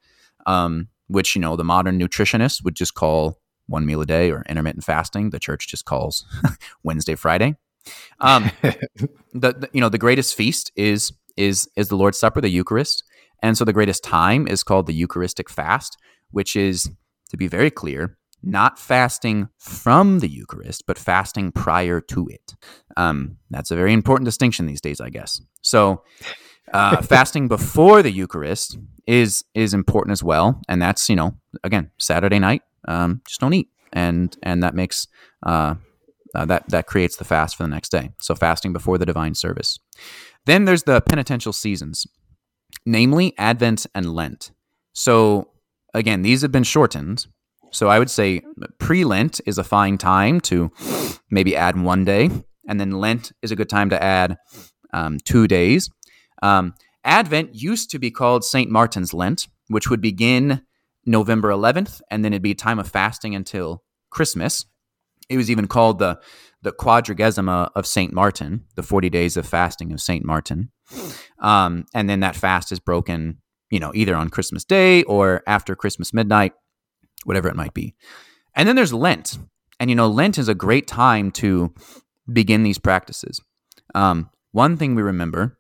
[0.47, 4.45] um, which, you know, the modern nutritionist would just call one meal a day or
[4.49, 5.31] intermittent fasting.
[5.31, 6.25] The church just calls
[6.83, 7.57] Wednesday, Friday.
[8.21, 12.51] Um, the, the, you know the greatest feast is is is the Lord's Supper, the
[12.51, 13.05] Eucharist,
[13.43, 15.97] and so the greatest time is called the Eucharistic fast,
[16.31, 16.91] which is
[17.31, 22.55] to be very clear, not fasting from the Eucharist, but fasting prior to it.
[22.97, 25.41] Um, that's a very important distinction these days, I guess.
[25.63, 26.03] So.
[26.73, 31.35] Uh, fasting before the Eucharist is is important as well, and that's you know
[31.65, 35.09] again Saturday night, um, just don't eat, and and that makes
[35.45, 35.75] uh,
[36.35, 38.11] uh, that that creates the fast for the next day.
[38.21, 39.79] So fasting before the divine service.
[40.47, 42.07] Then there's the penitential seasons,
[42.87, 44.53] namely Advent and Lent.
[44.93, 45.51] So
[45.93, 47.27] again, these have been shortened.
[47.73, 48.43] So I would say
[48.79, 50.71] pre-Lent is a fine time to
[51.31, 52.31] maybe add one day,
[52.67, 54.37] and then Lent is a good time to add
[54.93, 55.91] um, two days.
[56.43, 58.71] Um, Advent used to be called St.
[58.71, 60.63] Martin's Lent, which would begin
[61.07, 64.67] November 11th, and then it'd be a time of fasting until Christmas.
[65.29, 66.21] It was even called the
[66.63, 70.71] the Quadragesima of Saint Martin, the forty days of fasting of Saint Martin.
[71.39, 73.39] Um, and then that fast is broken,
[73.71, 76.53] you know, either on Christmas Day or after Christmas midnight,
[77.25, 77.95] whatever it might be.
[78.55, 79.39] And then there's Lent,
[79.79, 81.73] and you know, Lent is a great time to
[82.33, 83.41] begin these practices.
[83.95, 85.59] Um, one thing we remember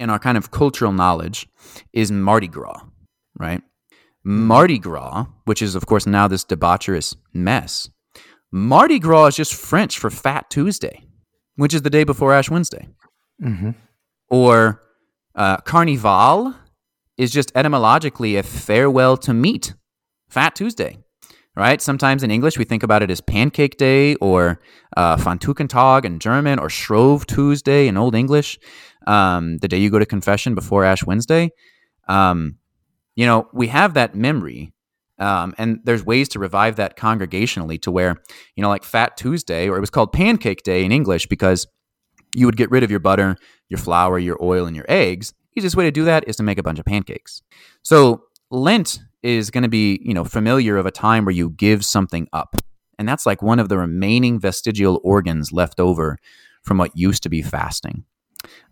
[0.00, 1.46] in our kind of cultural knowledge
[1.92, 2.82] is Mardi Gras,
[3.38, 3.62] right?
[4.24, 7.90] Mardi Gras, which is of course now this debaucherous mess,
[8.50, 11.04] Mardi Gras is just French for Fat Tuesday,
[11.56, 12.88] which is the day before Ash Wednesday.
[13.42, 13.70] Mm-hmm.
[14.30, 14.80] Or
[15.34, 16.54] uh, Carnival
[17.16, 19.74] is just etymologically a farewell to meat,
[20.34, 20.98] Fat Tuesday,
[21.54, 21.80] right?
[21.80, 24.60] Sometimes in English we think about it as Pancake Day or
[24.96, 28.58] uh, Pfannkuchentag in German or Shrove Tuesday in Old English,
[29.06, 31.52] um, the day you go to confession before Ash Wednesday.
[32.08, 32.58] Um,
[33.14, 34.72] you know, we have that memory
[35.20, 38.16] um, and there's ways to revive that congregationally to where,
[38.56, 41.68] you know, like Fat Tuesday, or it was called Pancake Day in English because
[42.34, 43.36] you would get rid of your butter,
[43.68, 45.32] your flour, your oil, and your eggs.
[45.56, 47.42] Easiest way to do that is to make a bunch of pancakes.
[47.82, 48.24] So
[48.54, 52.28] Lent is going to be, you know, familiar of a time where you give something
[52.32, 52.56] up.
[52.98, 56.18] And that's like one of the remaining vestigial organs left over
[56.62, 58.04] from what used to be fasting.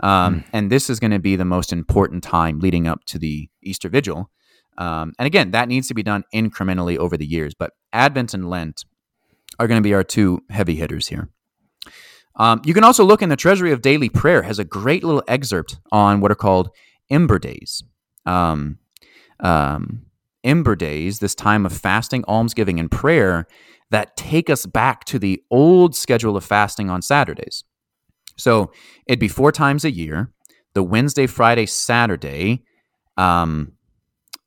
[0.00, 0.44] Um, mm.
[0.52, 3.88] And this is going to be the most important time leading up to the Easter
[3.88, 4.30] Vigil
[4.78, 7.54] um, and again, that needs to be done incrementally over the years.
[7.54, 8.84] But Advent and Lent
[9.58, 11.28] are going to be our two heavy hitters here.
[12.36, 15.22] Um, you can also look in the Treasury of Daily Prayer has a great little
[15.28, 16.70] excerpt on what are called
[17.10, 17.82] Ember Days.
[18.24, 18.78] Um,
[19.42, 20.02] um,
[20.44, 23.46] Ember Days, this time of fasting, almsgiving, and prayer
[23.90, 27.64] that take us back to the old schedule of fasting on Saturdays.
[28.36, 28.72] So
[29.06, 30.32] it'd be four times a year:
[30.74, 32.64] the Wednesday, Friday, Saturday.
[33.18, 33.72] Um,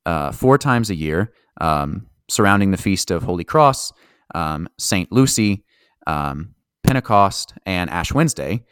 [0.06, 3.92] uh, four times a year um, surrounding the feast of Holy Cross,
[4.34, 5.10] um, St.
[5.12, 5.64] Lucy,
[6.06, 8.64] um, Pentecost, and Ash Wednesday.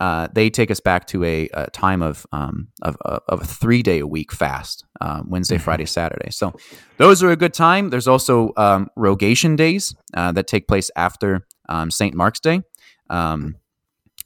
[0.00, 3.82] Uh, they take us back to a, a time of, um, of, of, a three
[3.82, 5.64] day a week fast uh, Wednesday, mm-hmm.
[5.64, 6.30] Friday, Saturday.
[6.30, 6.54] So
[6.96, 7.90] those are a good time.
[7.90, 12.14] There's also um, rogation days uh, that take place after um, St.
[12.14, 12.62] Mark's Day.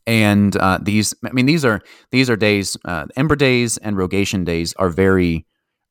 [0.07, 1.81] and uh, these, I mean, these are
[2.13, 2.77] these are days.
[2.85, 5.45] Uh, Ember days and Rogation days are very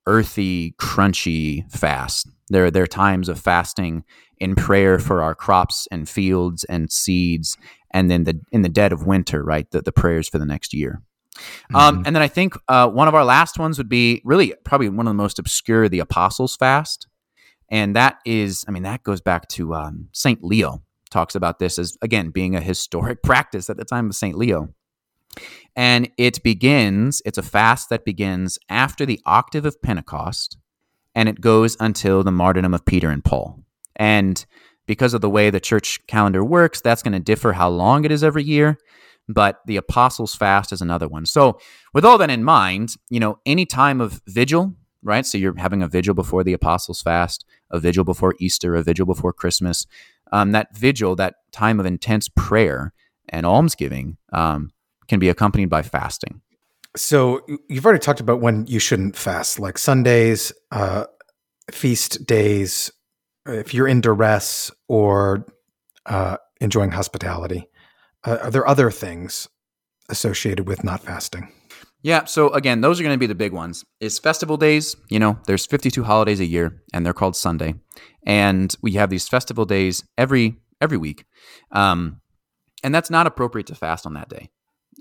[0.06, 2.28] earthy, crunchy fast.
[2.50, 4.04] There are times of fasting
[4.38, 7.58] in prayer for our crops and fields and seeds,
[7.94, 9.70] and then the in the dead of winter, right?
[9.72, 11.02] The, the prayers for the next year.
[11.34, 11.76] Um, mm-hmm.
[11.76, 14.90] Um, and then I think uh, one of our last ones would be really probably
[14.90, 17.08] one of the most obscure, the Apostles' Fast,
[17.70, 20.84] and that is, I mean, that goes back to um, Saint Leo
[21.14, 24.74] talks about this as again being a historic practice at the time of Saint Leo.
[25.76, 30.58] And it begins, it's a fast that begins after the octave of Pentecost,
[31.16, 33.64] and it goes until the martyrdom of Peter and Paul.
[33.96, 34.46] And
[34.86, 38.12] because of the way the church calendar works, that's going to differ how long it
[38.12, 38.78] is every year.
[39.30, 41.26] But the Apostles' Fast is another one.
[41.26, 41.58] So,
[41.94, 45.26] with all that in mind, you know, any time of vigil, right?
[45.26, 49.06] So, you're having a vigil before the Apostles' Fast, a vigil before Easter, a vigil
[49.06, 49.88] before Christmas.
[50.34, 52.92] Um, that vigil, that time of intense prayer
[53.30, 54.72] and almsgiving, um,
[55.08, 56.42] can be accompanied by fasting.
[56.96, 61.06] So you've already talked about when you shouldn't fast, like Sundays, uh,
[61.72, 62.92] feast days,
[63.46, 65.46] if you're in duress or
[66.06, 67.68] uh, enjoying hospitality.
[68.26, 69.48] Uh, are there other things
[70.10, 71.52] associated with not fasting?
[72.02, 73.86] Yeah, so again, those are going to be the big ones.
[74.02, 77.76] Is festival days, you know, there's 52 holidays a year and they're called Sunday.
[78.26, 81.26] And we have these festival days every every week.
[81.72, 82.20] Um,
[82.84, 84.50] and that's not appropriate to fast on that day.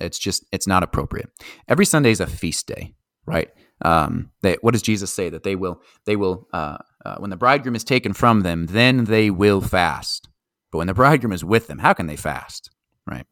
[0.01, 1.29] It's just it's not appropriate.
[1.69, 2.95] Every Sunday is a feast day,
[3.27, 3.51] right?
[3.85, 7.37] Um, they, what does Jesus say that they will they will uh, uh, when the
[7.37, 10.29] bridegroom is taken from them, then they will fast.
[10.71, 12.71] But when the bridegroom is with them, how can they fast?
[13.07, 13.27] Right.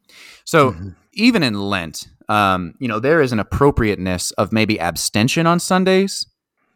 [0.45, 0.89] So mm-hmm.
[1.13, 6.25] even in Lent, um, you know, there is an appropriateness of maybe abstention on Sundays,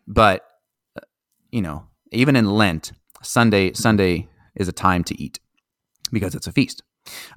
[0.07, 0.45] but
[0.95, 1.01] uh,
[1.51, 5.39] you know, even in Lent, Sunday Sunday is a time to eat
[6.11, 6.83] because it's a feast.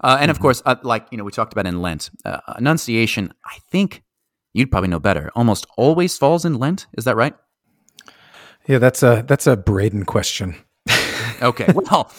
[0.01, 0.43] Uh, and of mm-hmm.
[0.43, 3.33] course, uh, like you know, we talked about in Lent, uh, Annunciation.
[3.45, 4.03] I think
[4.55, 5.31] you'd probably know better.
[5.35, 6.87] Almost always falls in Lent.
[6.97, 7.35] Is that right?
[8.69, 10.55] Yeah, that's a that's a Braden question.
[11.43, 12.13] okay, well,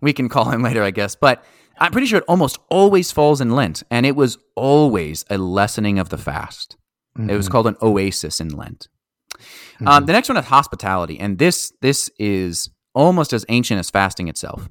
[0.00, 1.14] we can call him later, I guess.
[1.14, 1.44] But
[1.78, 5.98] I'm pretty sure it almost always falls in Lent, and it was always a lessening
[5.98, 6.76] of the fast.
[7.18, 7.28] Mm-hmm.
[7.28, 7.52] It was mm-hmm.
[7.52, 8.88] called an oasis in Lent.
[9.34, 9.88] Mm-hmm.
[9.88, 14.28] Um, the next one is hospitality, and this this is almost as ancient as fasting
[14.28, 14.70] itself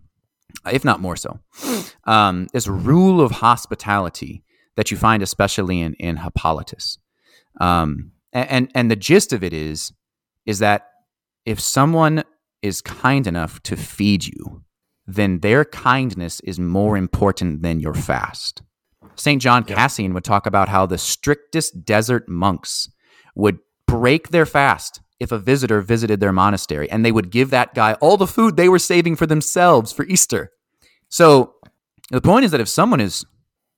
[0.72, 1.40] if not more so.
[2.06, 4.44] Um, this rule of hospitality
[4.76, 6.98] that you find especially in in Hippolytus,
[7.60, 9.92] um, and and the gist of it is
[10.46, 10.90] is that
[11.46, 12.24] if someone
[12.62, 14.64] is kind enough to feed you,
[15.08, 18.64] then their kindness is more important than your fast.
[19.16, 19.42] St.
[19.42, 22.90] John Cassian would talk about how the strictest desert monks
[23.36, 27.74] would break their fast if a visitor visited their monastery and they would give that
[27.74, 30.52] guy all the food they were saving for themselves for Easter.
[31.10, 31.54] So
[32.10, 33.26] the point is that if someone is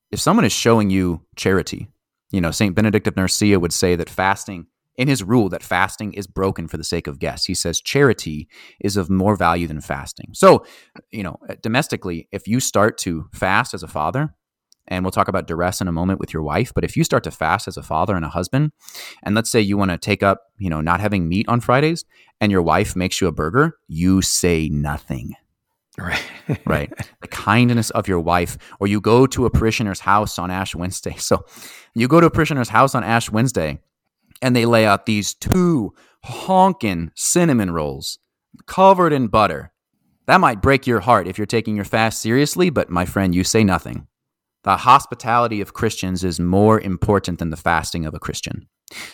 [0.09, 1.89] if someone is showing you charity,
[2.31, 4.67] you know, Saint Benedict of Nursia would say that fasting
[4.97, 7.45] in his rule that fasting is broken for the sake of guests.
[7.45, 8.47] He says charity
[8.81, 10.31] is of more value than fasting.
[10.33, 10.65] So,
[11.11, 14.33] you know, uh, domestically, if you start to fast as a father,
[14.89, 17.23] and we'll talk about duress in a moment with your wife, but if you start
[17.25, 18.71] to fast as a father and a husband,
[19.23, 22.05] and let's say you want to take up, you know, not having meat on Fridays,
[22.39, 25.33] and your wife makes you a burger, you say nothing.
[25.97, 26.23] Right.
[26.65, 26.93] right.
[27.21, 31.15] The kindness of your wife, or you go to a parishioner's house on Ash Wednesday.
[31.27, 31.45] So
[31.93, 33.79] you go to a parishioner's house on Ash Wednesday
[34.41, 38.19] and they lay out these two honking cinnamon rolls
[38.65, 39.71] covered in butter.
[40.25, 43.43] That might break your heart if you're taking your fast seriously, but my friend, you
[43.43, 44.07] say nothing.
[44.63, 48.67] The hospitality of Christians is more important than the fasting of a Christian.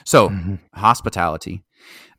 [0.06, 0.56] So, mm-hmm.
[0.74, 1.64] hospitality.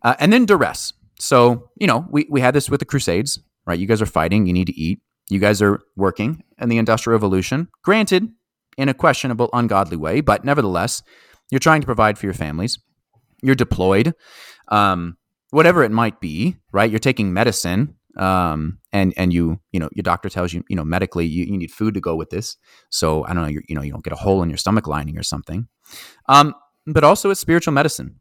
[0.03, 0.93] Uh, and then duress.
[1.19, 3.79] So, you know, we, we had this with the Crusades right?
[3.79, 5.01] You guys are fighting, you need to eat.
[5.31, 8.29] You guys are working in the Industrial Revolution, granted,
[8.77, 11.03] in a questionable, ungodly way, but nevertheless,
[11.51, 12.79] you're trying to provide for your families.
[13.45, 14.15] You're deployed,
[14.69, 15.17] um,
[15.51, 16.91] whatever it might be, right?
[16.91, 20.85] You're taking medicine, um, and and you you know your doctor tells you you know
[20.85, 22.57] medically you, you need food to go with this.
[22.91, 24.87] So I don't know you you know you don't get a hole in your stomach
[24.87, 25.69] lining or something.
[26.29, 26.55] Um,
[26.87, 28.21] but also it's spiritual medicine,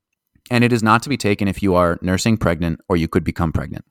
[0.51, 3.23] and it is not to be taken if you are nursing pregnant or you could
[3.23, 3.85] become pregnant.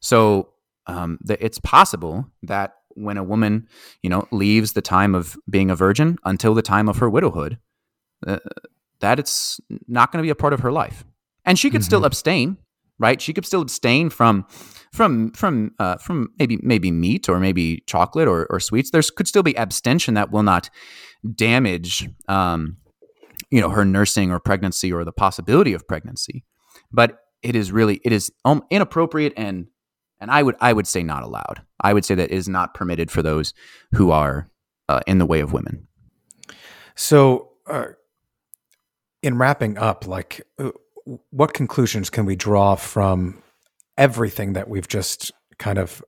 [0.00, 0.50] So
[0.86, 3.68] um, that it's possible that when a woman,
[4.02, 7.58] you know, leaves the time of being a virgin until the time of her widowhood,
[8.26, 8.38] uh,
[9.00, 11.04] that it's not going to be a part of her life,
[11.44, 11.86] and she could mm-hmm.
[11.86, 12.56] still abstain,
[12.98, 13.20] right?
[13.20, 14.46] She could still abstain from
[14.92, 18.90] from from uh, from maybe maybe meat or maybe chocolate or, or sweets.
[18.90, 20.70] There could still be abstention that will not
[21.34, 22.76] damage, um,
[23.50, 26.44] you know, her nursing or pregnancy or the possibility of pregnancy,
[26.92, 29.66] but it is really it is um, inappropriate and
[30.20, 31.62] and I would I would say not allowed.
[31.80, 33.54] I would say that is not permitted for those
[33.92, 34.48] who are
[34.88, 35.86] uh, in the way of women.
[36.96, 37.86] So, uh,
[39.22, 40.70] in wrapping up, like, uh,
[41.30, 43.42] what conclusions can we draw from
[43.96, 46.02] everything that we've just kind of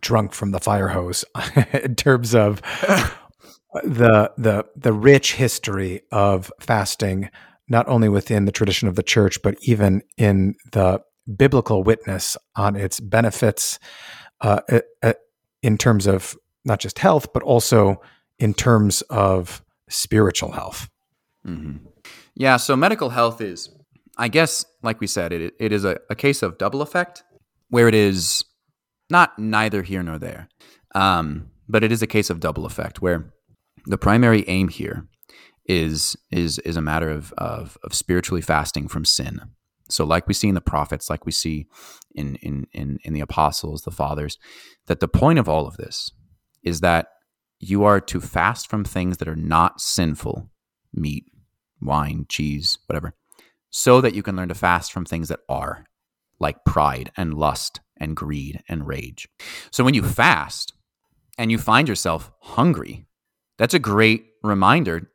[0.00, 1.24] drunk from the fire hose
[1.72, 2.60] in terms of
[3.84, 7.30] the the the rich history of fasting
[7.68, 11.00] not only within the tradition of the church but even in the
[11.36, 13.78] biblical witness on its benefits
[14.40, 14.60] uh,
[15.62, 18.00] in terms of not just health but also
[18.38, 20.88] in terms of spiritual health
[21.46, 21.76] mm-hmm.
[22.38, 23.68] Yeah so medical health is
[24.16, 27.22] i guess like we said it, it is a, a case of double effect
[27.68, 28.44] where it is
[29.10, 30.48] not neither here nor there
[30.94, 33.30] um, but it is a case of double effect where
[33.84, 35.06] the primary aim here
[35.66, 39.40] is is is a matter of, of of spiritually fasting from sin.
[39.90, 41.66] So, like we see in the prophets, like we see
[42.14, 44.38] in in in, in the apostles, the fathers,
[44.86, 46.10] that the point of all of this
[46.62, 47.08] is that
[47.60, 50.50] you are to fast from things that are not sinful,
[50.92, 51.24] meat,
[51.80, 53.14] wine, cheese, whatever,
[53.70, 55.84] so that you can learn to fast from things that are,
[56.40, 59.28] like pride and lust and greed and rage.
[59.70, 60.72] So when you fast
[61.36, 63.06] and you find yourself hungry,
[63.58, 65.10] that's a great reminder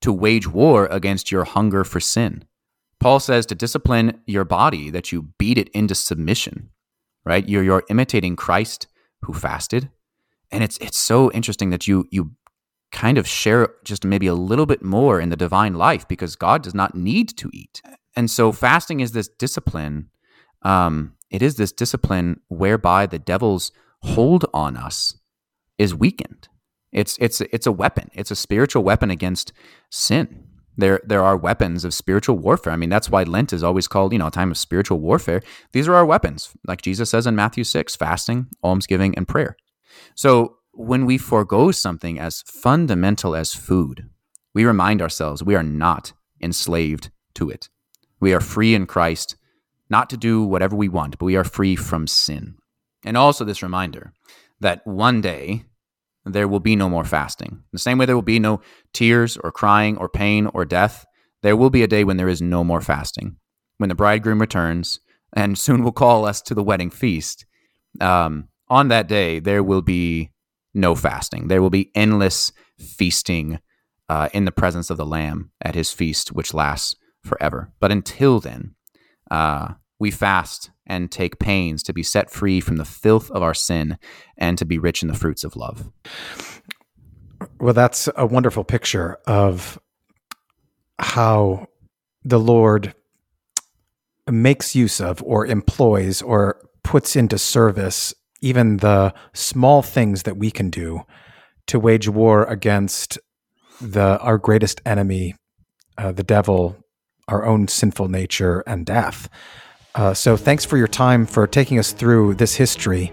[0.00, 2.44] to wage war against your hunger for sin.
[3.00, 6.70] Paul says to discipline your body that you beat it into submission,
[7.24, 7.48] right?
[7.48, 8.86] You're, you're imitating Christ
[9.22, 9.90] who fasted.
[10.50, 12.32] And it's it's so interesting that you you
[12.90, 16.62] kind of share just maybe a little bit more in the divine life because God
[16.62, 17.82] does not need to eat.
[18.16, 20.10] And so fasting is this discipline.
[20.62, 23.72] Um, it is this discipline whereby the devil's
[24.02, 25.18] hold on us
[25.76, 26.48] is weakened.
[26.90, 28.10] It's it's it's a weapon.
[28.14, 29.52] It's a spiritual weapon against
[29.90, 30.44] sin.
[30.76, 32.72] There there are weapons of spiritual warfare.
[32.72, 35.42] I mean, that's why Lent is always called, you know, a time of spiritual warfare.
[35.72, 39.56] These are our weapons, like Jesus says in Matthew 6, fasting, almsgiving, and prayer.
[40.14, 44.08] So when we forego something as fundamental as food,
[44.54, 47.68] we remind ourselves we are not enslaved to it.
[48.20, 49.34] We are free in Christ,
[49.90, 52.54] not to do whatever we want, but we are free from sin.
[53.04, 54.12] And also this reminder
[54.60, 55.64] that one day
[56.24, 57.64] there will be no more fasting.
[57.72, 58.60] The same way there will be no
[58.92, 61.04] tears or crying or pain or death,
[61.42, 63.36] there will be a day when there is no more fasting,
[63.78, 65.00] when the bridegroom returns
[65.32, 67.46] and soon will call us to the wedding feast.
[68.00, 70.30] Um, on that day, there will be
[70.78, 71.48] no fasting.
[71.48, 73.58] There will be endless feasting
[74.08, 77.72] uh, in the presence of the Lamb at his feast, which lasts forever.
[77.80, 78.74] But until then,
[79.30, 83.54] uh, we fast and take pains to be set free from the filth of our
[83.54, 83.98] sin
[84.36, 85.90] and to be rich in the fruits of love.
[87.60, 89.78] Well, that's a wonderful picture of
[90.98, 91.66] how
[92.24, 92.94] the Lord
[94.30, 100.50] makes use of or employs or puts into service even the small things that we
[100.50, 101.02] can do
[101.66, 103.18] to wage war against
[103.80, 105.34] the our greatest enemy,
[105.96, 106.76] uh, the devil,
[107.28, 109.28] our own sinful nature and death.
[109.94, 113.12] Uh, so thanks for your time for taking us through this history,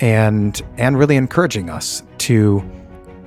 [0.00, 2.62] and and really encouraging us to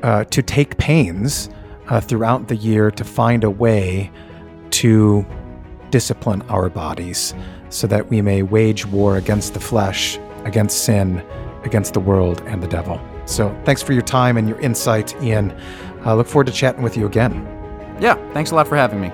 [0.03, 1.49] uh, to take pains
[1.89, 4.11] uh, throughout the year to find a way
[4.71, 5.25] to
[5.91, 7.35] discipline our bodies,
[7.69, 11.25] so that we may wage war against the flesh, against sin,
[11.63, 12.99] against the world and the devil.
[13.25, 15.57] So thanks for your time and your insight, Ian.
[16.03, 17.47] I look forward to chatting with you again.
[17.99, 19.11] Yeah, thanks a lot for having me.